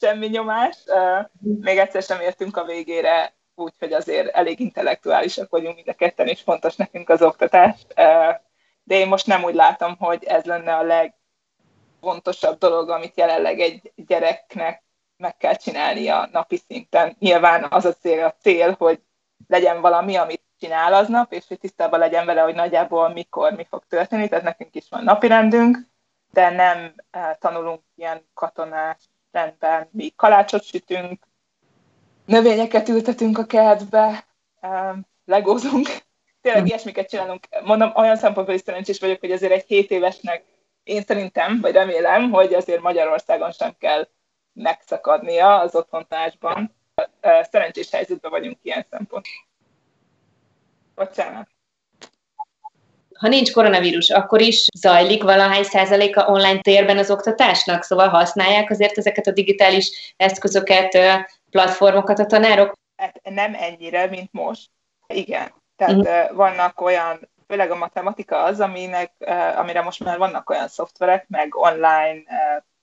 [0.00, 0.76] semmi nyomás.
[1.60, 6.40] Még egyszer sem értünk a végére, úgyhogy azért elég intellektuálisak vagyunk mind a ketten, és
[6.40, 7.86] fontos nekünk az oktatás.
[8.84, 13.92] De én most nem úgy látom, hogy ez lenne a legfontosabb dolog, amit jelenleg egy
[14.06, 14.82] gyereknek
[15.16, 17.16] meg kell csinálni a napi szinten.
[17.18, 19.00] Nyilván az a cél, a cél, hogy
[19.48, 23.84] legyen valami, amit csinál aznap, és hogy tisztában legyen vele, hogy nagyjából mikor mi fog
[23.88, 25.78] történni, tehát nekünk is van napirendünk,
[26.32, 28.96] de nem eh, tanulunk ilyen katonás
[29.30, 29.88] rendben.
[29.90, 31.26] Mi kalácsot sütünk,
[32.26, 34.26] növényeket ültetünk a kertbe,
[35.24, 35.88] legózunk,
[36.42, 37.46] tényleg ilyesmiket csinálunk.
[37.64, 40.44] Mondom, olyan szempontból is szerencsés vagyok, hogy azért egy 7 évesnek
[40.82, 44.08] én szerintem, vagy remélem, hogy azért Magyarországon sem kell
[44.52, 46.74] megszakadnia az otthontársban.
[47.50, 49.26] Szerencsés helyzetben vagyunk ilyen szempont.
[50.94, 51.48] Bocsánat.
[53.18, 58.98] Ha nincs koronavírus, akkor is zajlik valahány százaléka online térben az oktatásnak, szóval használják azért
[58.98, 60.98] ezeket a digitális eszközöket,
[61.50, 62.72] platformokat a tanárok?
[62.96, 64.70] Hát nem ennyire, mint most.
[65.06, 65.52] Igen.
[65.76, 66.36] Tehát uh-huh.
[66.36, 69.12] vannak olyan, főleg a matematika az, aminek,
[69.56, 72.22] amire most már vannak olyan szoftverek, meg online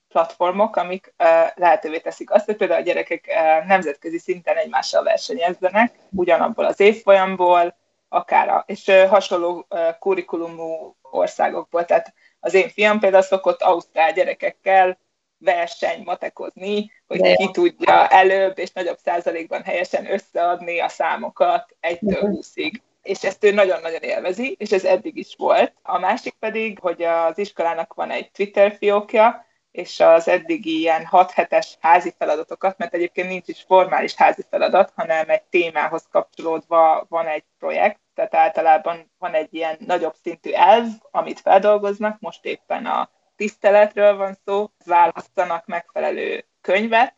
[0.09, 1.13] platformok, amik
[1.55, 3.25] lehetővé teszik azt, hogy például a gyerekek
[3.67, 7.77] nemzetközi szinten egymással versenyezzenek, ugyanabból az évfolyamból,
[8.09, 9.67] akár a, és hasonló
[9.99, 11.85] kurikulumú országokból.
[11.85, 14.97] Tehát az én fiam például szokott ausztrál gyerekekkel
[15.37, 22.81] verseny matekozni, hogy ki tudja előbb és nagyobb százalékban helyesen összeadni a számokat egytől húszig
[23.03, 25.73] és ezt ő nagyon-nagyon élvezi, és ez eddig is volt.
[25.81, 31.31] A másik pedig, hogy az iskolának van egy Twitter fiókja, és az eddigi ilyen 6
[31.31, 37.27] hetes házi feladatokat, mert egyébként nincs is formális házi feladat, hanem egy témához kapcsolódva van
[37.27, 43.09] egy projekt, tehát általában van egy ilyen nagyobb szintű elv, amit feldolgoznak, most éppen a
[43.35, 47.17] tiszteletről van szó, választanak megfelelő könyvet,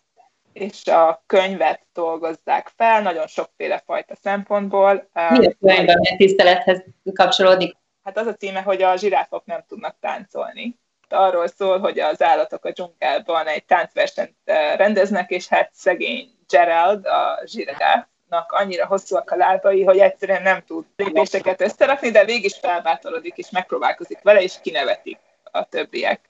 [0.54, 5.10] és a könyvet dolgozzák fel, nagyon sokféle fajta szempontból.
[5.14, 6.84] Mi a könyvben a tisztelethez
[7.14, 7.78] kapcsolódik?
[8.04, 10.80] Hát az a címe, hogy a zsiráfok nem tudnak táncolni.
[11.12, 17.06] Arról szól, hogy az állatok a dzsungelban egy táncversenyt eh, rendeznek, és hát szegény Gerald,
[17.06, 22.58] a zsiráfnak annyira hosszúak a lábai, hogy egyszerűen nem tud lépéseket összerakni, de végig is
[22.58, 26.30] felbátorodik, és megpróbálkozik vele, és kinevetik a többiek.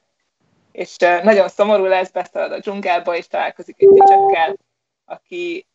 [0.72, 4.58] És nagyon szomorú lesz, beszalad a dzsungelba, és találkozik egy tücsökkel,
[5.06, 5.68] aki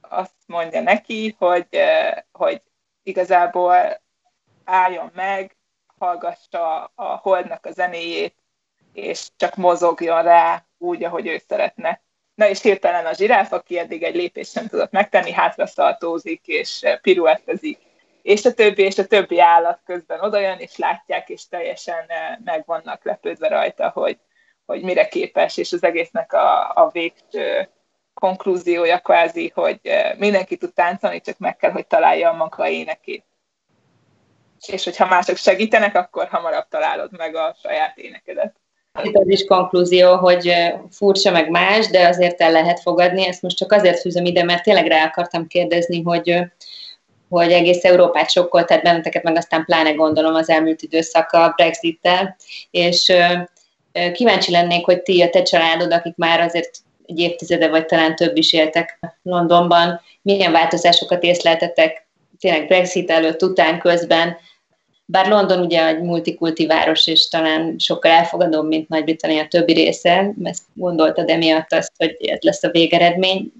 [0.00, 1.66] azt mondja neki, hogy,
[2.32, 2.62] hogy
[3.02, 4.00] igazából
[4.64, 5.56] álljon meg,
[5.98, 8.41] hallgassa a holdnak a zenéjét,
[8.92, 12.02] és csak mozogjon rá úgy, ahogy ő szeretne.
[12.34, 16.82] Na és hirtelen a zsiráf, aki eddig egy lépést sem tudott megtenni, hátra szaltózik és
[17.02, 17.78] piruettezik.
[18.22, 22.06] És a többi, és a többi állat közben odajön, és látják, és teljesen
[22.44, 24.18] meg vannak lepődve rajta, hogy,
[24.66, 27.68] hogy mire képes, és az egésznek a, a végső
[28.14, 29.80] konklúziója kvázi, hogy
[30.16, 33.24] mindenki tud táncolni, csak meg kell, hogy találja a maga énekét.
[34.66, 38.61] És hogyha mások segítenek, akkor hamarabb találod meg a saját énekedet.
[39.02, 40.54] Itt az is konklúzió, hogy
[40.90, 43.26] furcsa meg más, de azért el lehet fogadni.
[43.26, 46.38] Ezt most csak azért fűzöm ide, mert tényleg rá akartam kérdezni, hogy,
[47.28, 52.36] hogy egész Európát sokkolt, tehát benneteket meg aztán pláne gondolom az elmúlt időszak a Brexit-tel,
[52.70, 53.12] és
[54.12, 56.70] Kíváncsi lennék, hogy ti, a te családod, akik már azért
[57.06, 62.06] egy évtizede vagy talán több is éltek Londonban, milyen változásokat észleltetek
[62.38, 64.36] tényleg Brexit előtt, után, közben,
[65.04, 70.62] bár London ugye egy multikulti város, és talán sokkal elfogadóbb, mint Nagy-Britannia többi része, ezt
[70.74, 73.52] gondoltad emiatt azt, hogy ez lesz a végeredmény.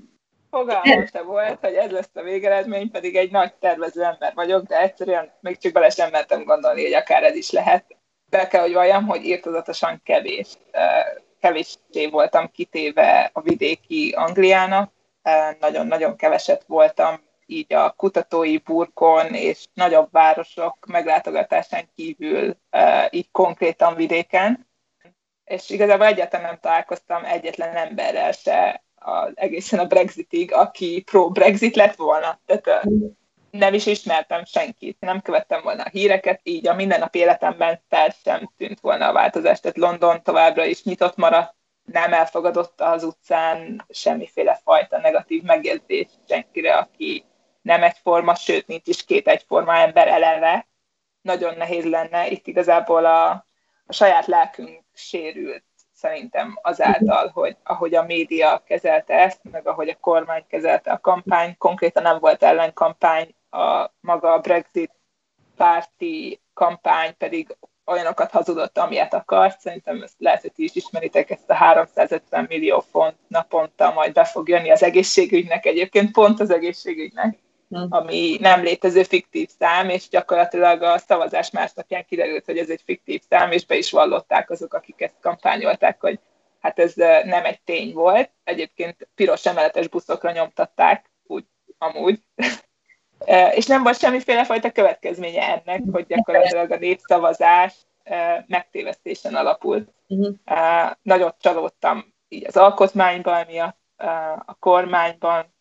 [0.50, 4.80] Fogalmam se volt, hogy ez lesz a végeredmény, pedig egy nagy tervező ember vagyok, de
[4.80, 7.84] egyszerűen még csak bele sem mertem gondolni, hogy akár ez is lehet
[8.30, 10.48] be kell, hogy valljam, hogy írtozatosan kevés,
[11.40, 14.92] kevéssé voltam kitéve a vidéki Angliának,
[15.60, 17.20] nagyon-nagyon keveset voltam
[17.52, 22.56] így a kutatói burkon és nagyobb városok meglátogatásán kívül
[23.10, 24.70] így konkrétan vidéken.
[25.44, 31.94] És igazából egyáltalán nem találkoztam egyetlen emberrel se az, egészen a Brexitig, aki pro-Brexit lett
[31.94, 32.40] volna.
[32.46, 32.88] Tehát
[33.50, 38.50] nem is ismertem senkit, nem követtem volna a híreket, így a mindennapi életemben fel sem
[38.56, 39.60] tűnt volna a változás.
[39.60, 46.74] Tehát London továbbra is nyitott maradt, nem elfogadott az utcán semmiféle fajta negatív megjegyzés senkire,
[46.76, 47.24] aki
[47.62, 50.66] nem egyforma, sőt, nincs is két egyforma ember eleve.
[51.20, 53.30] Nagyon nehéz lenne, itt igazából a,
[53.86, 59.98] a saját lelkünk sérült szerintem azáltal, hogy ahogy a média kezelte ezt, meg ahogy a
[60.00, 64.90] kormány kezelte a kampány, konkrétan nem volt ellenkampány, a maga a Brexit
[65.56, 69.60] párti kampány pedig olyanokat hazudott, amilyet akart.
[69.60, 74.24] Szerintem ezt lehet, hogy ti is ismeritek, ezt a 350 millió font naponta majd be
[74.24, 77.38] fog jönni az egészségügynek, egyébként pont az egészségügynek.
[77.88, 83.20] Ami nem létező fiktív szám, és gyakorlatilag a szavazás másnapján kiderült, hogy ez egy fiktív
[83.28, 86.18] szám, és be is vallották azok, akik ezt kampányolták, hogy
[86.60, 86.94] hát ez
[87.24, 88.30] nem egy tény volt.
[88.44, 91.44] Egyébként piros emeletes buszokra nyomtatták, úgy
[91.78, 92.20] amúgy.
[93.54, 97.74] és nem volt semmiféle fajta következménye ennek, hogy gyakorlatilag a népszavazás
[98.46, 99.88] megtévesztésen alapult.
[100.08, 100.34] Uh-huh.
[101.02, 103.80] Nagyot csalódtam így az alkotmányban miatt,
[104.44, 105.54] a kormányban,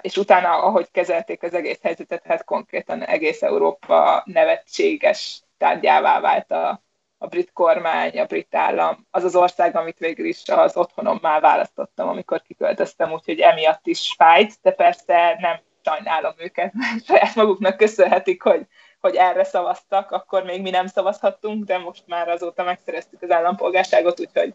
[0.00, 6.82] és utána, ahogy kezelték az egész helyzetet, hát konkrétan egész Európa nevetséges tárgyává vált a,
[7.18, 12.08] a brit kormány, a brit állam, az az ország, amit végül is az otthonommá választottam,
[12.08, 18.42] amikor kiköltöztem, úgyhogy emiatt is fájt, de persze nem sajnálom őket, mert saját maguknak köszönhetik,
[18.42, 18.66] hogy,
[19.00, 24.20] hogy erre szavaztak, akkor még mi nem szavazhattunk, de most már azóta megszereztük az állampolgárságot,
[24.20, 24.54] úgyhogy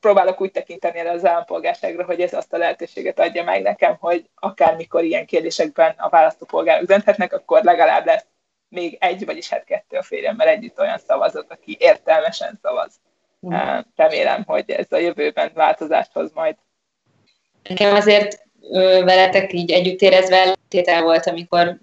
[0.00, 4.28] próbálok úgy tekinteni el az állampolgárságra, hogy ez azt a lehetőséget adja meg nekem, hogy
[4.34, 8.26] akármikor ilyen kérdésekben a választópolgárok dönthetnek, akkor legalább lesz
[8.68, 12.92] még egy, vagyis hát kettő a férjemmel együtt olyan szavazat, aki értelmesen szavaz.
[13.46, 13.78] Mm.
[13.96, 16.56] Remélem, hogy ez a jövőben változást hoz majd.
[17.68, 18.42] Nekem azért
[19.04, 21.78] veletek így együtt érezve tétel volt, amikor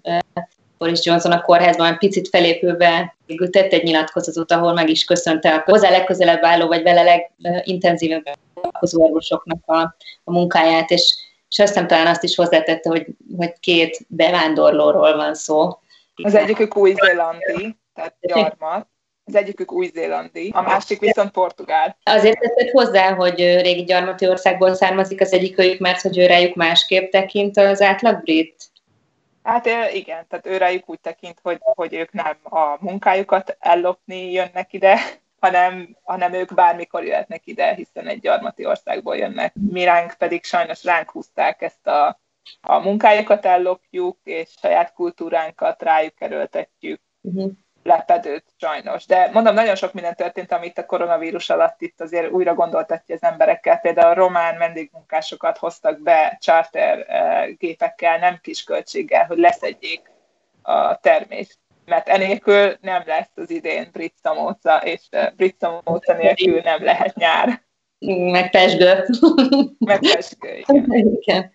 [0.82, 5.62] Boris Johnson a kórházban picit felépülve végül tett egy nyilatkozatot, ahol meg is köszönte a
[5.64, 8.34] hozzá legközelebb álló, vagy vele legintenzívebben
[8.70, 11.14] az orvosoknak a, a munkáját, és,
[11.48, 13.06] és aztán talán azt is hozzátette, hogy,
[13.36, 15.78] hogy két bevándorlóról van szó.
[16.22, 18.86] Az egyikük új-zélandi, tehát gyarmat,
[19.24, 21.96] az egyikük új-zélandi, a másik viszont portugál.
[22.02, 27.10] Azért teszed hozzá, hogy régi gyarmati országból származik az egyikőjük, mert hogy ő rájuk másképp
[27.10, 28.71] tekint az átlag brit?
[29.42, 34.72] Hát igen, tehát ő rájuk úgy tekint, hogy, hogy ők nem a munkájukat ellopni jönnek
[34.72, 34.98] ide,
[35.40, 39.54] hanem, hanem ők bármikor jöhetnek ide, hiszen egy gyarmati országból jönnek.
[39.70, 42.20] Mi ránk pedig sajnos ránk húzták ezt a,
[42.60, 47.00] a munkájukat ellopjuk, és saját kultúránkat rájuk erőltetjük.
[47.20, 47.52] Uh-huh
[47.82, 49.06] lepedőt sajnos.
[49.06, 53.22] De mondom, nagyon sok minden történt, amit a koronavírus alatt itt azért újra gondoltatja az
[53.22, 53.78] emberekkel.
[53.78, 60.10] Például a román vendégmunkásokat hoztak be charter eh, gépekkel, nem kis költséggel, hogy leszedjék
[60.62, 61.58] a termést.
[61.84, 67.14] Mert enélkül nem lesz az idén brit szamóca, és eh, brit szamóca nélkül nem lehet
[67.14, 67.62] nyár.
[68.32, 69.04] Meg pesgő.
[69.78, 71.06] Meg pesgő, igen.
[71.20, 71.52] igen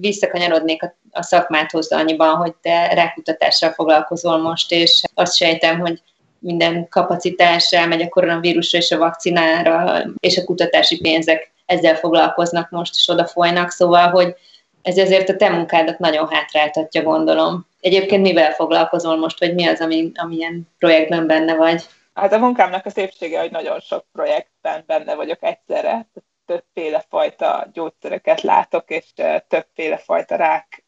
[0.00, 6.02] visszakanyarodnék a, a szakmáthoz annyiban, hogy te rákutatással foglalkozol most, és azt sejtem, hogy
[6.38, 12.94] minden kapacitás elmegy a koronavírusra és a vakcinára, és a kutatási pénzek ezzel foglalkoznak most,
[12.94, 14.34] és oda folynak, szóval, hogy
[14.82, 17.66] ez azért a te munkádat nagyon hátráltatja, gondolom.
[17.80, 21.82] Egyébként mivel foglalkozol most, vagy mi az, ami, amilyen projektben benne vagy?
[22.14, 26.06] Hát a munkámnak a szépsége, hogy nagyon sok projektben benne vagyok egyszerre
[26.46, 29.12] többféle fajta gyógyszereket látok, és
[29.48, 30.84] többféle fajta rák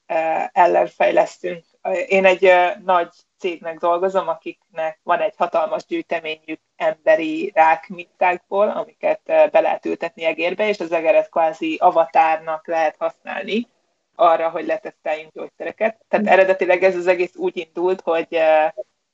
[0.53, 1.65] ellen fejlesztünk.
[2.07, 2.53] Én egy
[2.85, 10.25] nagy cégnek dolgozom, akiknek van egy hatalmas gyűjteményük emberi rák mintákból, amiket be lehet ültetni
[10.25, 13.69] egérbe, és az egeret kvázi avatárnak lehet használni
[14.15, 16.05] arra, hogy leteszteljünk gyógyszereket.
[16.09, 18.39] Tehát eredetileg ez az egész úgy indult, hogy,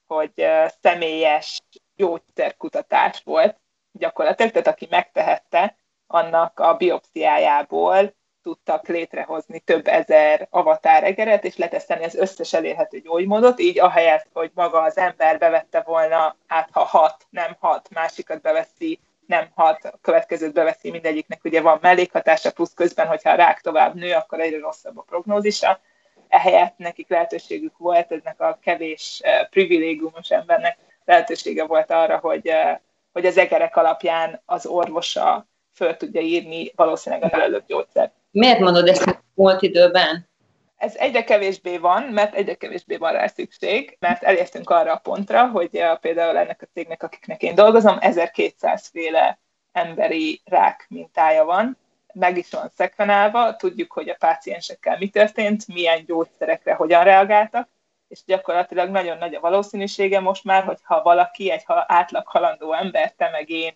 [0.07, 0.47] hogy
[0.81, 1.61] személyes
[1.97, 3.61] gyógyszerkutatás volt
[3.93, 5.77] gyakorlatilag, tehát aki megtehette,
[6.07, 8.15] annak a biopsziájából
[8.45, 14.51] tudtak létrehozni több ezer avatár egeret, és leteszteni az összes elérhető gyógymódot, így ahelyett, hogy
[14.55, 19.99] maga az ember bevette volna, hát ha hat, nem hat, másikat beveszi, nem hat, a
[20.03, 24.59] következőt beveszi mindegyiknek, ugye van mellékhatása, plusz közben, hogyha a rák tovább nő, akkor egyre
[24.59, 25.81] rosszabb a prognózisa.
[26.29, 32.79] Ehelyett nekik lehetőségük volt, ennek a kevés eh, privilégiumos embernek lehetősége volt arra, hogy, eh,
[33.13, 38.13] hogy az egerek alapján az orvosa föl tudja írni valószínűleg a előbb gyógyszert.
[38.35, 40.29] Miért mondod ezt múlt időben?
[40.77, 45.49] Ez egyre kevésbé van, mert egyre kevésbé van rá szükség, mert elértünk arra a pontra,
[45.49, 49.39] hogy a, például ennek a cégnek, akiknek én dolgozom, 1200 féle
[49.73, 51.79] emberi rák mintája van,
[52.15, 57.69] meg is van szekvenálva, tudjuk, hogy a páciensekkel mi történt, milyen gyógyszerekre hogyan reagáltak,
[58.09, 63.31] és gyakorlatilag nagyon nagy a valószínűsége most már, hogyha valaki, egy átlag halandó ember, te
[63.31, 63.75] meg én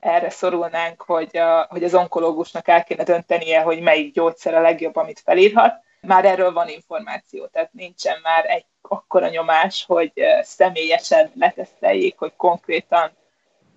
[0.00, 4.96] erre szorulnánk, hogy, a, hogy az onkológusnak el kéne döntenie, hogy melyik gyógyszer a legjobb,
[4.96, 5.86] amit felírhat.
[6.00, 13.10] Már erről van információ, tehát nincsen már egy akkora nyomás, hogy személyesen leteszteljék, hogy konkrétan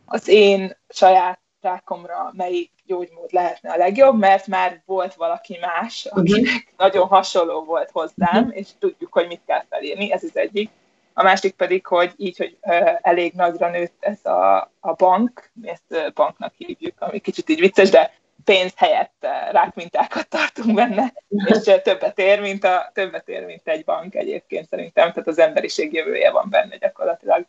[0.06, 6.42] az én saját rákomra melyik gyógymód lehetne a legjobb, mert már volt valaki más, akinek
[6.42, 6.62] uh-huh.
[6.78, 8.58] nagyon hasonló volt hozzám, uh-huh.
[8.58, 10.70] és tudjuk, hogy mit kell felírni, ez az egyik
[11.14, 12.58] a másik pedig, hogy így, hogy
[13.02, 17.90] elég nagyra nőtt ez a, a bank, mi ezt banknak hívjuk, ami kicsit így vicces,
[17.90, 21.14] de pénz helyett rákmintákat tartunk benne,
[21.46, 25.94] és többet ér, mint, a, többet ér, mint egy bank egyébként szerintem, tehát az emberiség
[25.94, 27.46] jövője van benne gyakorlatilag.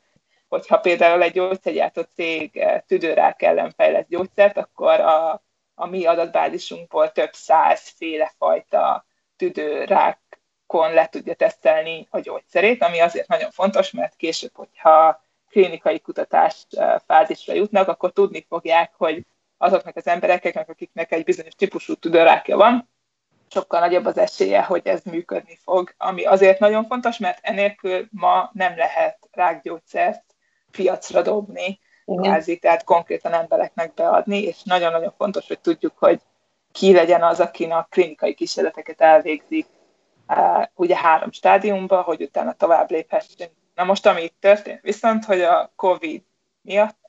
[0.48, 5.42] hogyha például egy gyógyszergyártó cég tüdőrák ellen fejleszt gyógyszert, akkor a,
[5.74, 7.30] a mi adatbázisunkból több
[7.96, 9.06] féle fajta
[10.72, 16.66] tüdőrákon le tudja tesztelni a gyógyszerét, ami azért nagyon fontos, mert később, hogyha klinikai kutatás
[17.06, 19.26] fázisra jutnak, akkor tudni fogják, hogy
[19.58, 22.88] azoknak az embereknek, akiknek egy bizonyos típusú tüdőrákja van,
[23.50, 28.50] sokkal nagyobb az esélye, hogy ez működni fog, ami azért nagyon fontos, mert enélkül ma
[28.52, 30.24] nem lehet rákgyógyszert
[30.70, 36.20] piacra dobni, kvázi, tehát konkrétan embereknek beadni, és nagyon-nagyon fontos, hogy tudjuk, hogy
[36.72, 39.66] ki legyen az, akin a klinikai kísérleteket elvégzik,
[40.74, 43.50] ugye három stádiumba, hogy utána tovább léphessünk.
[43.74, 46.22] Na most, ami itt történt, viszont, hogy a COVID
[46.62, 47.00] miatt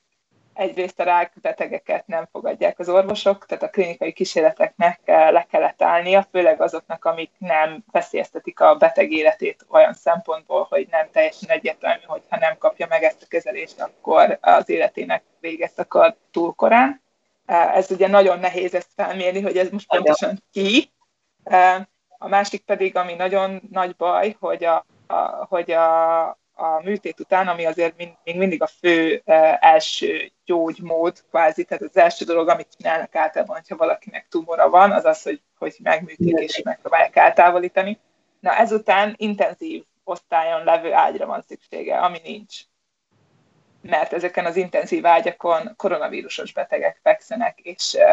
[0.53, 6.61] egyrészt a rákbetegeket nem fogadják az orvosok, tehát a klinikai kísérleteknek le kellett állnia, főleg
[6.61, 12.37] azoknak, amik nem veszélyeztetik a beteg életét olyan szempontból, hogy nem teljesen egyértelmű, hogy ha
[12.37, 17.01] nem kapja meg ezt a kezelést, akkor az életének véget akar túl korán.
[17.45, 20.91] Ez ugye nagyon nehéz ezt felmérni, hogy ez most pontosan ki.
[22.23, 25.15] A másik pedig, ami nagyon nagy baj, hogy a, a,
[25.45, 31.23] hogy a, a műtét után, ami azért mind, még mindig a fő uh, első gyógymód,
[31.29, 35.41] kvázi, tehát az első dolog, amit csinálnak általában, ha valakinek tumora van, az az, hogy,
[35.57, 37.99] hogy megműtik és megpróbálják eltávolítani.
[38.39, 42.59] Na ezután intenzív osztályon levő ágyra van szüksége, ami nincs.
[43.81, 48.03] Mert ezeken az intenzív ágyakon koronavírusos betegek fekszenek, és uh,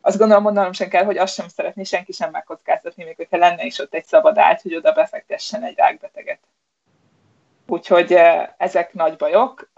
[0.00, 3.64] azt gondolom mondanom sem kell, hogy azt sem szeretné senki sem megkockáztatni, még hogyha lenne
[3.64, 6.40] is ott egy szabad ágy, hogy oda befektessen egy rákbeteget.
[7.66, 8.12] Úgyhogy
[8.56, 9.70] ezek nagy bajok.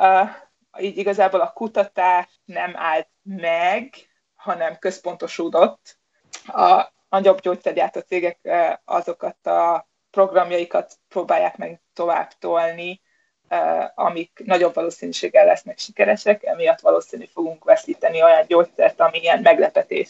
[0.78, 3.94] Így igazából a kutatás nem állt meg,
[4.34, 5.98] hanem központosódott.
[6.46, 8.38] A nagyobb gyógyszergyártó cégek
[8.84, 13.00] azokat a programjaikat próbálják meg tovább tolni,
[13.94, 20.08] amik nagyobb valószínűséggel lesznek sikeresek, emiatt valószínű fogunk veszíteni olyan gyógyszert, ami ilyen meglepetés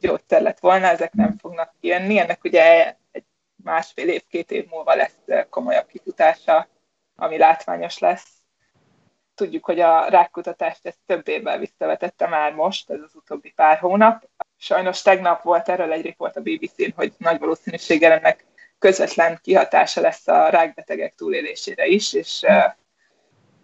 [0.00, 2.18] gyógyszer lett volna, ezek nem fognak kijönni.
[2.18, 3.24] Ennek ugye egy
[3.64, 6.68] másfél év, két év múlva lesz komolyabb kifutása
[7.18, 8.26] ami látványos lesz.
[9.34, 14.28] Tudjuk, hogy a rákkutatást ezt több évvel visszavetette már most, ez az utóbbi pár hónap.
[14.56, 18.44] Sajnos tegnap volt erről egy riport a BBC-n, hogy nagy valószínűséggel ennek
[18.78, 22.44] közvetlen kihatása lesz a rákbetegek túlélésére is, és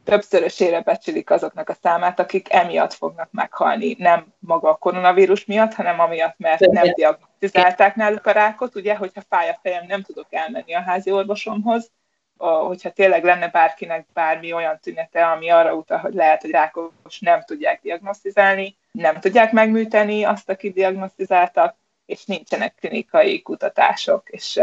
[0.05, 6.01] többszörösére becsülik azoknak a számát, akik emiatt fognak meghalni, nem maga a koronavírus miatt, hanem
[6.01, 10.75] amiatt, mert nem diagnosztizálták náluk a rákot, ugye, hogyha fáj a fejem, nem tudok elmenni
[10.75, 11.91] a házi orvosomhoz,
[12.37, 17.43] hogyha tényleg lenne bárkinek bármi olyan tünete, ami arra utal, hogy lehet, hogy rákos nem
[17.43, 24.61] tudják diagnosztizálni, nem tudják megműteni azt, aki diagnosztizáltak, és nincsenek klinikai kutatások, és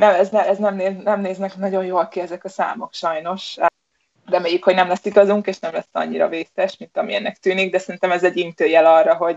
[0.00, 3.56] nem, ez, ne, ez nem, néz, nem néznek nagyon jól ki ezek a számok sajnos.
[4.24, 7.78] Reméljük, hogy nem lesz igazunk, és nem lesz annyira vészes, mint ami ennek tűnik, de
[7.78, 9.36] szerintem ez egy intőjel arra, hogy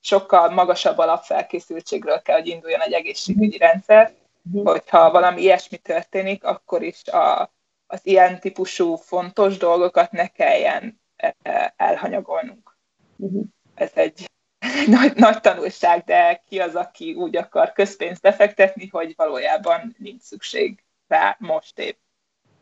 [0.00, 4.12] sokkal magasabb alapfelkészültségről kell, hogy induljon egy egészségügyi rendszer,
[4.52, 4.70] uh-huh.
[4.70, 7.52] hogyha valami ilyesmi történik, akkor is a,
[7.86, 12.76] az ilyen típusú fontos dolgokat ne kelljen e, elhanyagolnunk.
[13.16, 13.44] Uh-huh.
[13.74, 14.30] Ez egy
[14.98, 20.84] nagy, nagy tanulság, de ki az, aki úgy akar közpénzt befektetni, hogy valójában nincs szükség
[21.08, 21.96] rá most épp.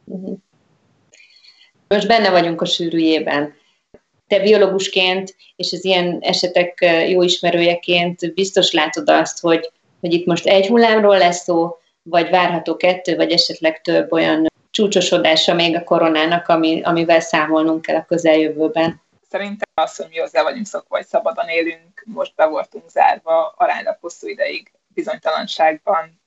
[0.05, 0.39] Uh-huh.
[1.89, 3.55] Most benne vagyunk a sűrűjében.
[4.27, 9.73] Te biológusként és az ilyen esetek jó ismerőjeként biztos látod azt, hogy
[10.03, 15.55] hogy itt most egy hullámról lesz szó, vagy várható kettő, vagy esetleg több olyan csúcsosodása
[15.55, 19.01] még a koronának, ami, amivel számolnunk kell a közeljövőben.
[19.33, 23.97] Szerintem az, hogy mi hozzá vagyunk szokva, hogy szabadon élünk, most be voltunk zárva aránylag
[24.01, 26.21] hosszú ideig bizonytalanságban.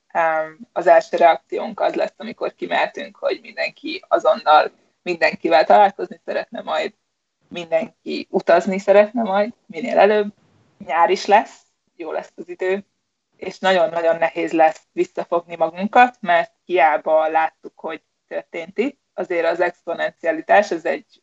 [0.72, 4.70] Az első reakciónk az lesz, amikor kimeltünk, hogy mindenki azonnal
[5.02, 6.94] mindenkivel találkozni szeretne majd,
[7.48, 10.34] mindenki utazni szeretne majd, minél előbb.
[10.78, 11.60] Nyár is lesz,
[11.96, 12.84] jó lesz az idő,
[13.36, 20.70] és nagyon-nagyon nehéz lesz visszafogni magunkat, mert hiába láttuk, hogy történt itt, azért az exponencialitás
[20.70, 21.20] az egy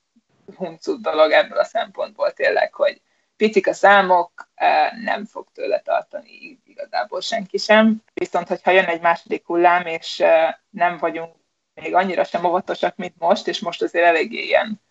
[0.56, 3.02] huncut dolog ebből a szempontból tényleg, hogy
[3.38, 8.04] picik a számok, e, nem fog tőle tartani igazából senki sem.
[8.14, 11.36] Viszont, hogyha jön egy második hullám, és e, nem vagyunk
[11.74, 14.82] még annyira sem óvatosak, mint most, és most azért eléggé ilyen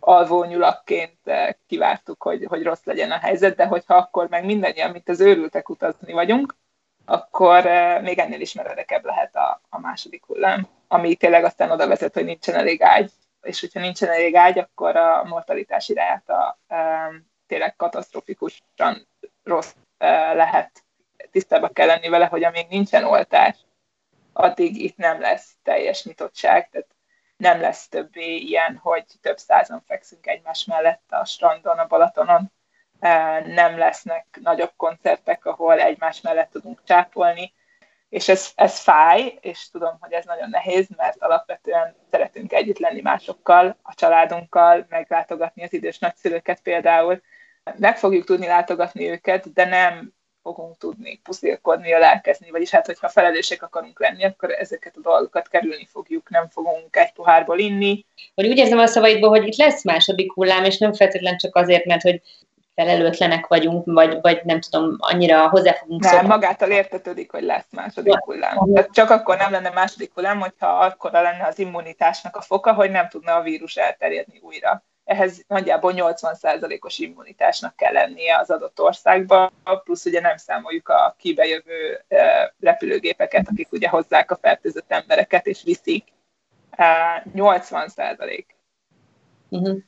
[0.00, 5.08] alvónyulakként e, kivártuk, hogy, hogy rossz legyen a helyzet, de hogyha akkor meg mindannyian, mint
[5.08, 6.56] az őrültek utazni vagyunk,
[7.08, 11.86] akkor eh, még ennél is meredekebb lehet a, a második hullám, ami tényleg aztán oda
[11.86, 13.10] vezet, hogy nincsen elég ágy,
[13.42, 16.58] és hogyha nincsen elég ágy, akkor a mortalitási ráta
[17.46, 19.08] tényleg katasztrofikusan
[19.42, 20.84] rossz eh, lehet.
[21.30, 23.56] Tisztában kell lenni vele, hogy amíg nincsen oltás,
[24.32, 26.68] addig itt nem lesz teljes nyitottság.
[26.70, 26.96] Tehát
[27.36, 32.52] nem lesz többé ilyen, hogy több százan fekszünk egymás mellett a strandon, a Balatonon,
[33.44, 37.52] nem lesznek nagyobb koncertek, ahol egymás mellett tudunk csápolni,
[38.08, 43.00] és ez, ez fáj, és tudom, hogy ez nagyon nehéz, mert alapvetően szeretünk együtt lenni
[43.00, 47.22] másokkal, a családunkkal, meglátogatni az idős nagyszülőket például.
[47.76, 53.62] Meg fogjuk tudni látogatni őket, de nem fogunk tudni puszilkodni, lelkezni, vagyis hát, hogyha felelősek
[53.62, 58.06] akarunk lenni, akkor ezeket a dolgokat kerülni fogjuk, nem fogunk egy pohárból inni.
[58.34, 61.84] Hogy úgy érzem a szavaidból, hogy itt lesz második hullám, és nem feltétlenül csak azért,
[61.84, 62.22] mert hogy
[62.78, 66.28] felelőtlenek vagyunk, vagy, vagy nem tudom, annyira hozzá fogunk Nem, szokni.
[66.28, 68.72] magától értetődik, hogy lesz második hullám.
[68.72, 72.90] Tehát csak akkor nem lenne második hullám, hogyha akkor lenne az immunitásnak a foka, hogy
[72.90, 74.82] nem tudna a vírus elterjedni újra.
[75.04, 79.52] Ehhez nagyjából 80%-os immunitásnak kell lennie az adott országban,
[79.84, 82.04] plusz ugye nem számoljuk a kibejövő
[82.60, 86.04] repülőgépeket, akik ugye hozzák a fertőzött embereket és viszik.
[87.32, 88.56] 80 százalék.
[89.48, 89.78] Uh-huh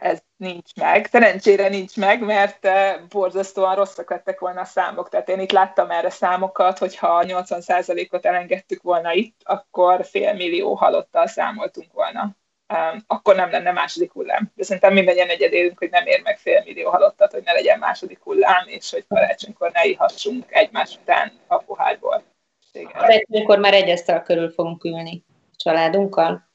[0.00, 1.06] ez nincs meg.
[1.06, 5.08] Szerencsére nincs meg, mert eh, borzasztóan rosszak lettek volna a számok.
[5.08, 11.26] Tehát én itt láttam erre számokat, hogyha 80%-ot elengedtük volna itt, akkor fél millió halottal
[11.26, 12.36] számoltunk volna.
[13.06, 14.52] Akkor nem lenne második hullám.
[14.54, 18.22] De szerintem mindannyian egyedélünk, hogy nem ér meg fél millió halottat, hogy ne legyen második
[18.22, 22.22] hullám, és hogy karácsonykor ne ihassunk egymás után a pohárból.
[22.92, 25.24] Karácsonykor már egy körül fogunk ülni
[25.56, 26.47] családunkkal.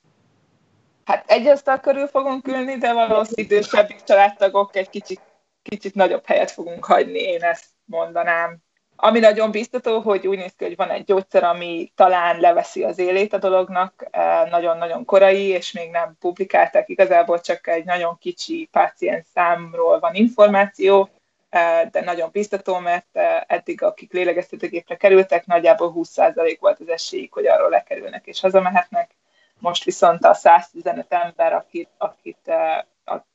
[1.06, 5.22] Hát egy asztal körül fogunk ülni, de valószínűleg idősebbik családtagok egy kicsit,
[5.62, 8.58] kicsit nagyobb helyet fogunk hagyni, én ezt mondanám.
[8.96, 13.00] Ami nagyon biztató, hogy úgy néz ki, hogy van egy gyógyszer, ami talán leveszi az
[13.00, 18.70] élét a dolognak, eh, nagyon-nagyon korai, és még nem publikálták, igazából csak egy nagyon kicsi
[18.72, 21.10] páciens számról van információ,
[21.50, 27.34] eh, de nagyon biztató, mert eh, eddig akik lélegeztetőgépre kerültek, nagyjából 20% volt az esélyük,
[27.34, 29.16] hogy arról lekerülnek és hazamehetnek
[29.64, 32.52] most viszont a 115 ember, akit, akit,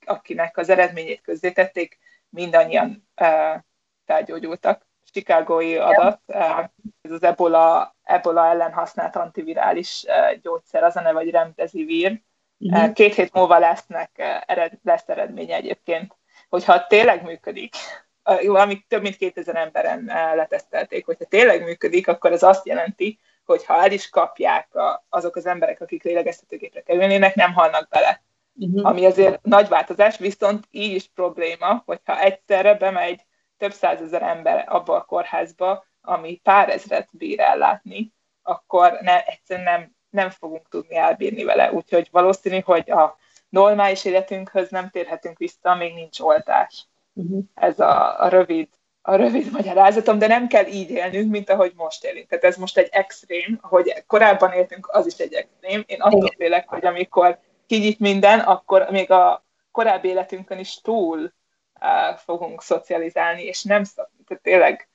[0.07, 1.99] akinek az eredményét közzétették,
[2.29, 3.09] mindannyian
[4.07, 4.87] felgyógyultak.
[5.13, 6.21] Chicagói adat,
[7.03, 10.05] ez az ebola, ebola ellen használt antivirális
[10.43, 12.21] gyógyszer, az a neve, hogy remdesivir.
[12.59, 12.93] Uh-huh.
[12.93, 14.11] Két hét múlva lesznek,
[14.47, 16.17] ered, lesz eredménye egyébként,
[16.49, 17.75] hogyha tényleg működik,
[18.45, 20.05] amik több mint 2000 emberen
[20.35, 23.19] letesztelték, hogyha tényleg működik, akkor ez azt jelenti,
[23.49, 28.23] hogy ha el is kapják a, azok az emberek, akik lélegeztetőgépre kerülnének, nem halnak bele.
[28.55, 28.87] Uh-huh.
[28.87, 33.27] Ami azért nagy változás, viszont így is probléma, hogyha egyszerre bemegy
[33.57, 39.93] több százezer ember abba a kórházba, ami pár ezret bír ellátni, akkor ne, egyszerűen nem,
[40.11, 41.73] nem fogunk tudni elbírni vele.
[41.73, 43.17] Úgyhogy valószínű, hogy a
[43.49, 46.87] normális életünkhöz nem térhetünk vissza, még nincs oltás.
[47.13, 47.45] Uh-huh.
[47.55, 48.69] Ez a, a rövid
[49.09, 52.29] a rövid magyarázatom, de nem kell így élnünk, mint ahogy most élünk.
[52.29, 55.85] Tehát ez most egy extrém, ahogy korábban éltünk, az is egy extrém.
[55.87, 61.33] Én attól félek, hogy amikor kinyit minden, akkor még a korábbi életünkön is túl
[61.81, 64.89] uh, fogunk szocializálni, és nem szab, tehát tényleg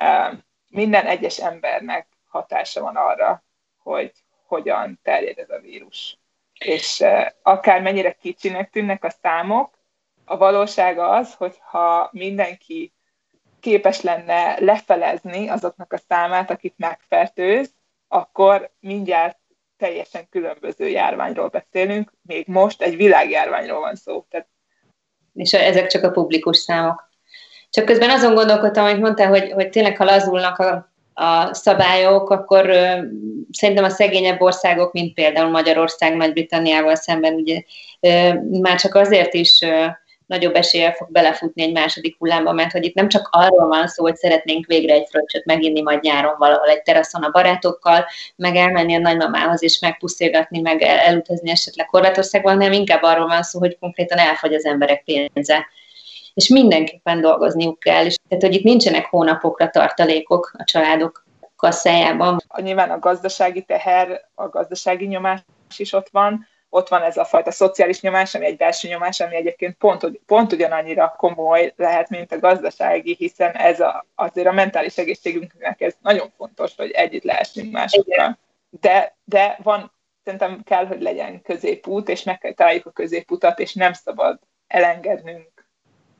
[0.00, 0.38] uh,
[0.68, 3.44] minden egyes embernek hatása van arra,
[3.82, 4.12] hogy
[4.46, 6.18] hogyan terjed ez a vírus.
[6.58, 9.78] És uh, akár mennyire kicsinek tűnnek a számok,
[10.24, 12.92] a valóság az, hogy ha mindenki
[13.60, 17.72] képes lenne lefelezni azoknak a számát, akit megfertőz,
[18.08, 19.38] akkor mindjárt
[19.76, 24.26] teljesen különböző járványról beszélünk, még most egy világjárványról van szó.
[24.30, 24.48] Tehát...
[25.34, 27.08] És ezek csak a publikus számok.
[27.70, 32.68] Csak közben azon gondolkodtam, hogy mondtál, hogy, hogy tényleg ha lazulnak a, a szabályok, akkor
[32.68, 33.02] ö,
[33.50, 37.62] szerintem a szegényebb országok, mint például Magyarország, Nagy-Britanniával szemben, ugye
[38.00, 39.86] ö, már csak azért is ö,
[40.28, 44.02] nagyobb eséllyel fog belefutni egy második hullámba, mert hogy itt nem csak arról van szó,
[44.02, 48.06] hogy szeretnénk végre egy fröccsöt meginni majd nyáron valahol egy teraszon a barátokkal,
[48.36, 53.58] meg elmenni a nagymamához és megpuszilgatni, meg elutazni esetleg Horvátországban, hanem inkább arról van szó,
[53.58, 55.66] hogy konkrétan elfogy az emberek pénze
[56.34, 61.24] és mindenképpen dolgozniuk kell, és tehát, hogy itt nincsenek hónapokra tartalékok a családok
[61.56, 62.38] kasszájában.
[62.56, 65.40] Nyilván a gazdasági teher, a gazdasági nyomás
[65.76, 69.34] is ott van, ott van ez a fajta szociális nyomás, ami egy belső nyomás, ami
[69.34, 74.98] egyébként pont, pont ugyanannyira komoly lehet, mint a gazdasági, hiszen ez a, azért a mentális
[74.98, 78.38] egészségünknek ez nagyon fontos, hogy együtt lehessünk másokkal.
[78.70, 79.92] De, de van,
[80.24, 85.66] szerintem kell, hogy legyen középút, és meg kell találjuk a középutat, és nem szabad elengednünk,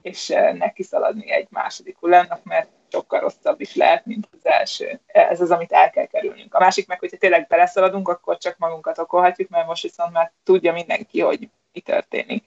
[0.02, 5.00] és eh, neki szaladni egy második hullámnak, mert sokkal rosszabb is lehet, mint az első.
[5.06, 6.54] Ez az, amit el kell kerülnünk.
[6.54, 10.72] A másik meg, hogyha tényleg beleszaladunk, akkor csak magunkat okolhatjuk, mert most viszont már tudja
[10.72, 12.44] mindenki, hogy mi történik,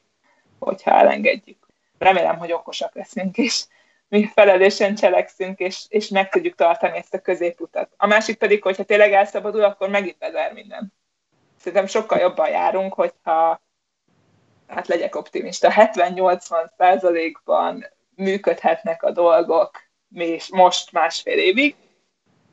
[0.59, 1.67] hogyha elengedjük.
[1.97, 3.63] Remélem, hogy okosak leszünk, és
[4.07, 7.89] mi felelősen cselekszünk, és, és meg tudjuk tartani ezt a középutat.
[7.97, 10.93] A másik pedig, hogyha tényleg elszabadul, akkor megint bezár minden.
[11.57, 13.61] szerintem sokkal jobban járunk, hogyha
[14.67, 17.85] hát legyek optimista, 70-80 százalékban
[18.15, 19.90] működhetnek a dolgok
[20.51, 21.75] most másfél évig,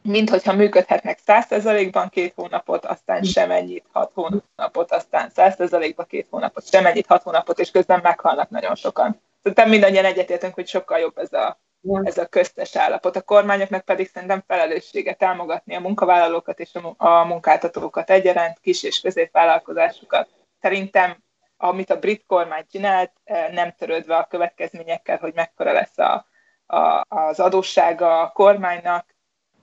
[0.03, 6.71] mint hogyha működhetnek 100%-ban két hónapot, aztán sem ennyit 6 hónapot, aztán 100%-ban két hónapot,
[6.71, 9.21] sem ennyit 6 hónapot, és közben meghalnak nagyon sokan.
[9.43, 11.61] Szerintem mindannyian egyetértünk, hogy sokkal jobb ez a,
[12.03, 13.17] ez a köztes állapot.
[13.17, 20.29] A kormányoknak pedig szerintem felelőssége támogatni a munkavállalókat és a munkáltatókat egyaránt, kis és középvállalkozásukat.
[20.61, 21.17] Szerintem
[21.61, 26.27] amit a brit kormány csinált, eh, nem törődve a következményekkel, hogy mekkora lesz a,
[26.69, 29.15] a, az adóssága a kormánynak,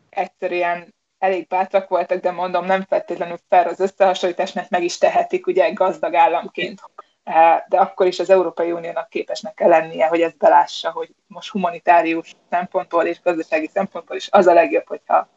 [0.09, 5.47] egyszerűen elég bátrak voltak, de mondom, nem feltétlenül fel az összehasonlítás, mert meg is tehetik
[5.47, 6.81] ugye gazdag államként.
[7.23, 11.51] Eh, de akkor is az Európai Uniónak képesnek kell lennie, hogy ezt belássa, hogy most
[11.51, 15.29] humanitárius szempontból és gazdasági szempontból is az a legjobb, hogyha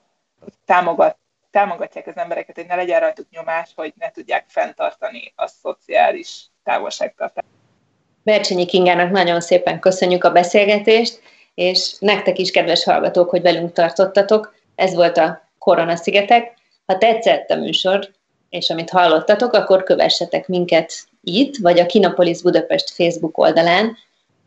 [0.64, 1.18] támogat,
[1.50, 7.48] támogatják az embereket, hogy ne legyen rajtuk nyomás, hogy ne tudják fenntartani a szociális távolságtartást.
[8.22, 11.22] Bercsényi Kingának nagyon szépen köszönjük a beszélgetést,
[11.58, 14.54] és nektek is, kedves hallgatók, hogy velünk tartottatok.
[14.74, 16.54] Ez volt a Koronaszigetek.
[16.86, 18.08] Ha tetszett a műsor,
[18.50, 20.92] és amit hallottatok, akkor kövessetek minket
[21.22, 23.96] itt, vagy a Kinopolis Budapest Facebook oldalán,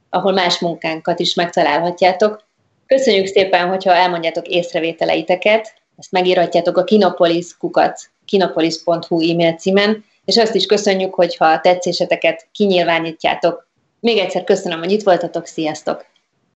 [0.10, 2.44] ahol más munkánkat is megtalálhatjátok.
[2.86, 10.56] Köszönjük szépen, hogyha elmondjátok észrevételeiteket, ezt megírhatjátok a kinopolis kukat, kinopolis.hu e-mail címen, és azt
[10.56, 13.68] is köszönjük, hogyha a tetszéseteket kinyilvánítjátok.
[14.00, 16.10] Még egyszer köszönöm, hogy itt voltatok, sziasztok!